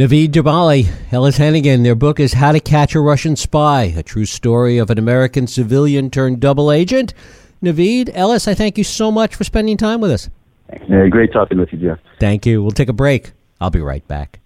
Naveed 0.00 0.28
Jamali, 0.28 0.88
Ellis 1.12 1.38
Henican, 1.38 1.82
their 1.82 1.94
book 1.94 2.18
is 2.18 2.32
How 2.32 2.52
to 2.52 2.60
Catch 2.60 2.94
a 2.94 3.00
Russian 3.00 3.36
Spy, 3.36 3.82
a 3.94 4.02
true 4.02 4.24
story 4.24 4.78
of 4.78 4.88
an 4.88 4.96
American 4.96 5.46
civilian 5.46 6.08
turned 6.08 6.40
double 6.40 6.72
agent. 6.72 7.12
Naveed, 7.62 8.08
Ellis, 8.14 8.48
I 8.48 8.54
thank 8.54 8.78
you 8.78 8.84
so 8.84 9.12
much 9.12 9.34
for 9.34 9.44
spending 9.44 9.76
time 9.76 10.00
with 10.00 10.10
us. 10.10 10.30
Yeah, 10.88 11.06
great 11.08 11.34
talking 11.34 11.58
with 11.58 11.70
you, 11.74 11.78
Jeff. 11.80 11.98
Thank 12.18 12.46
you. 12.46 12.62
We'll 12.62 12.70
take 12.70 12.88
a 12.88 12.94
break. 12.94 13.32
I'll 13.60 13.68
be 13.68 13.82
right 13.82 14.08
back. 14.08 14.39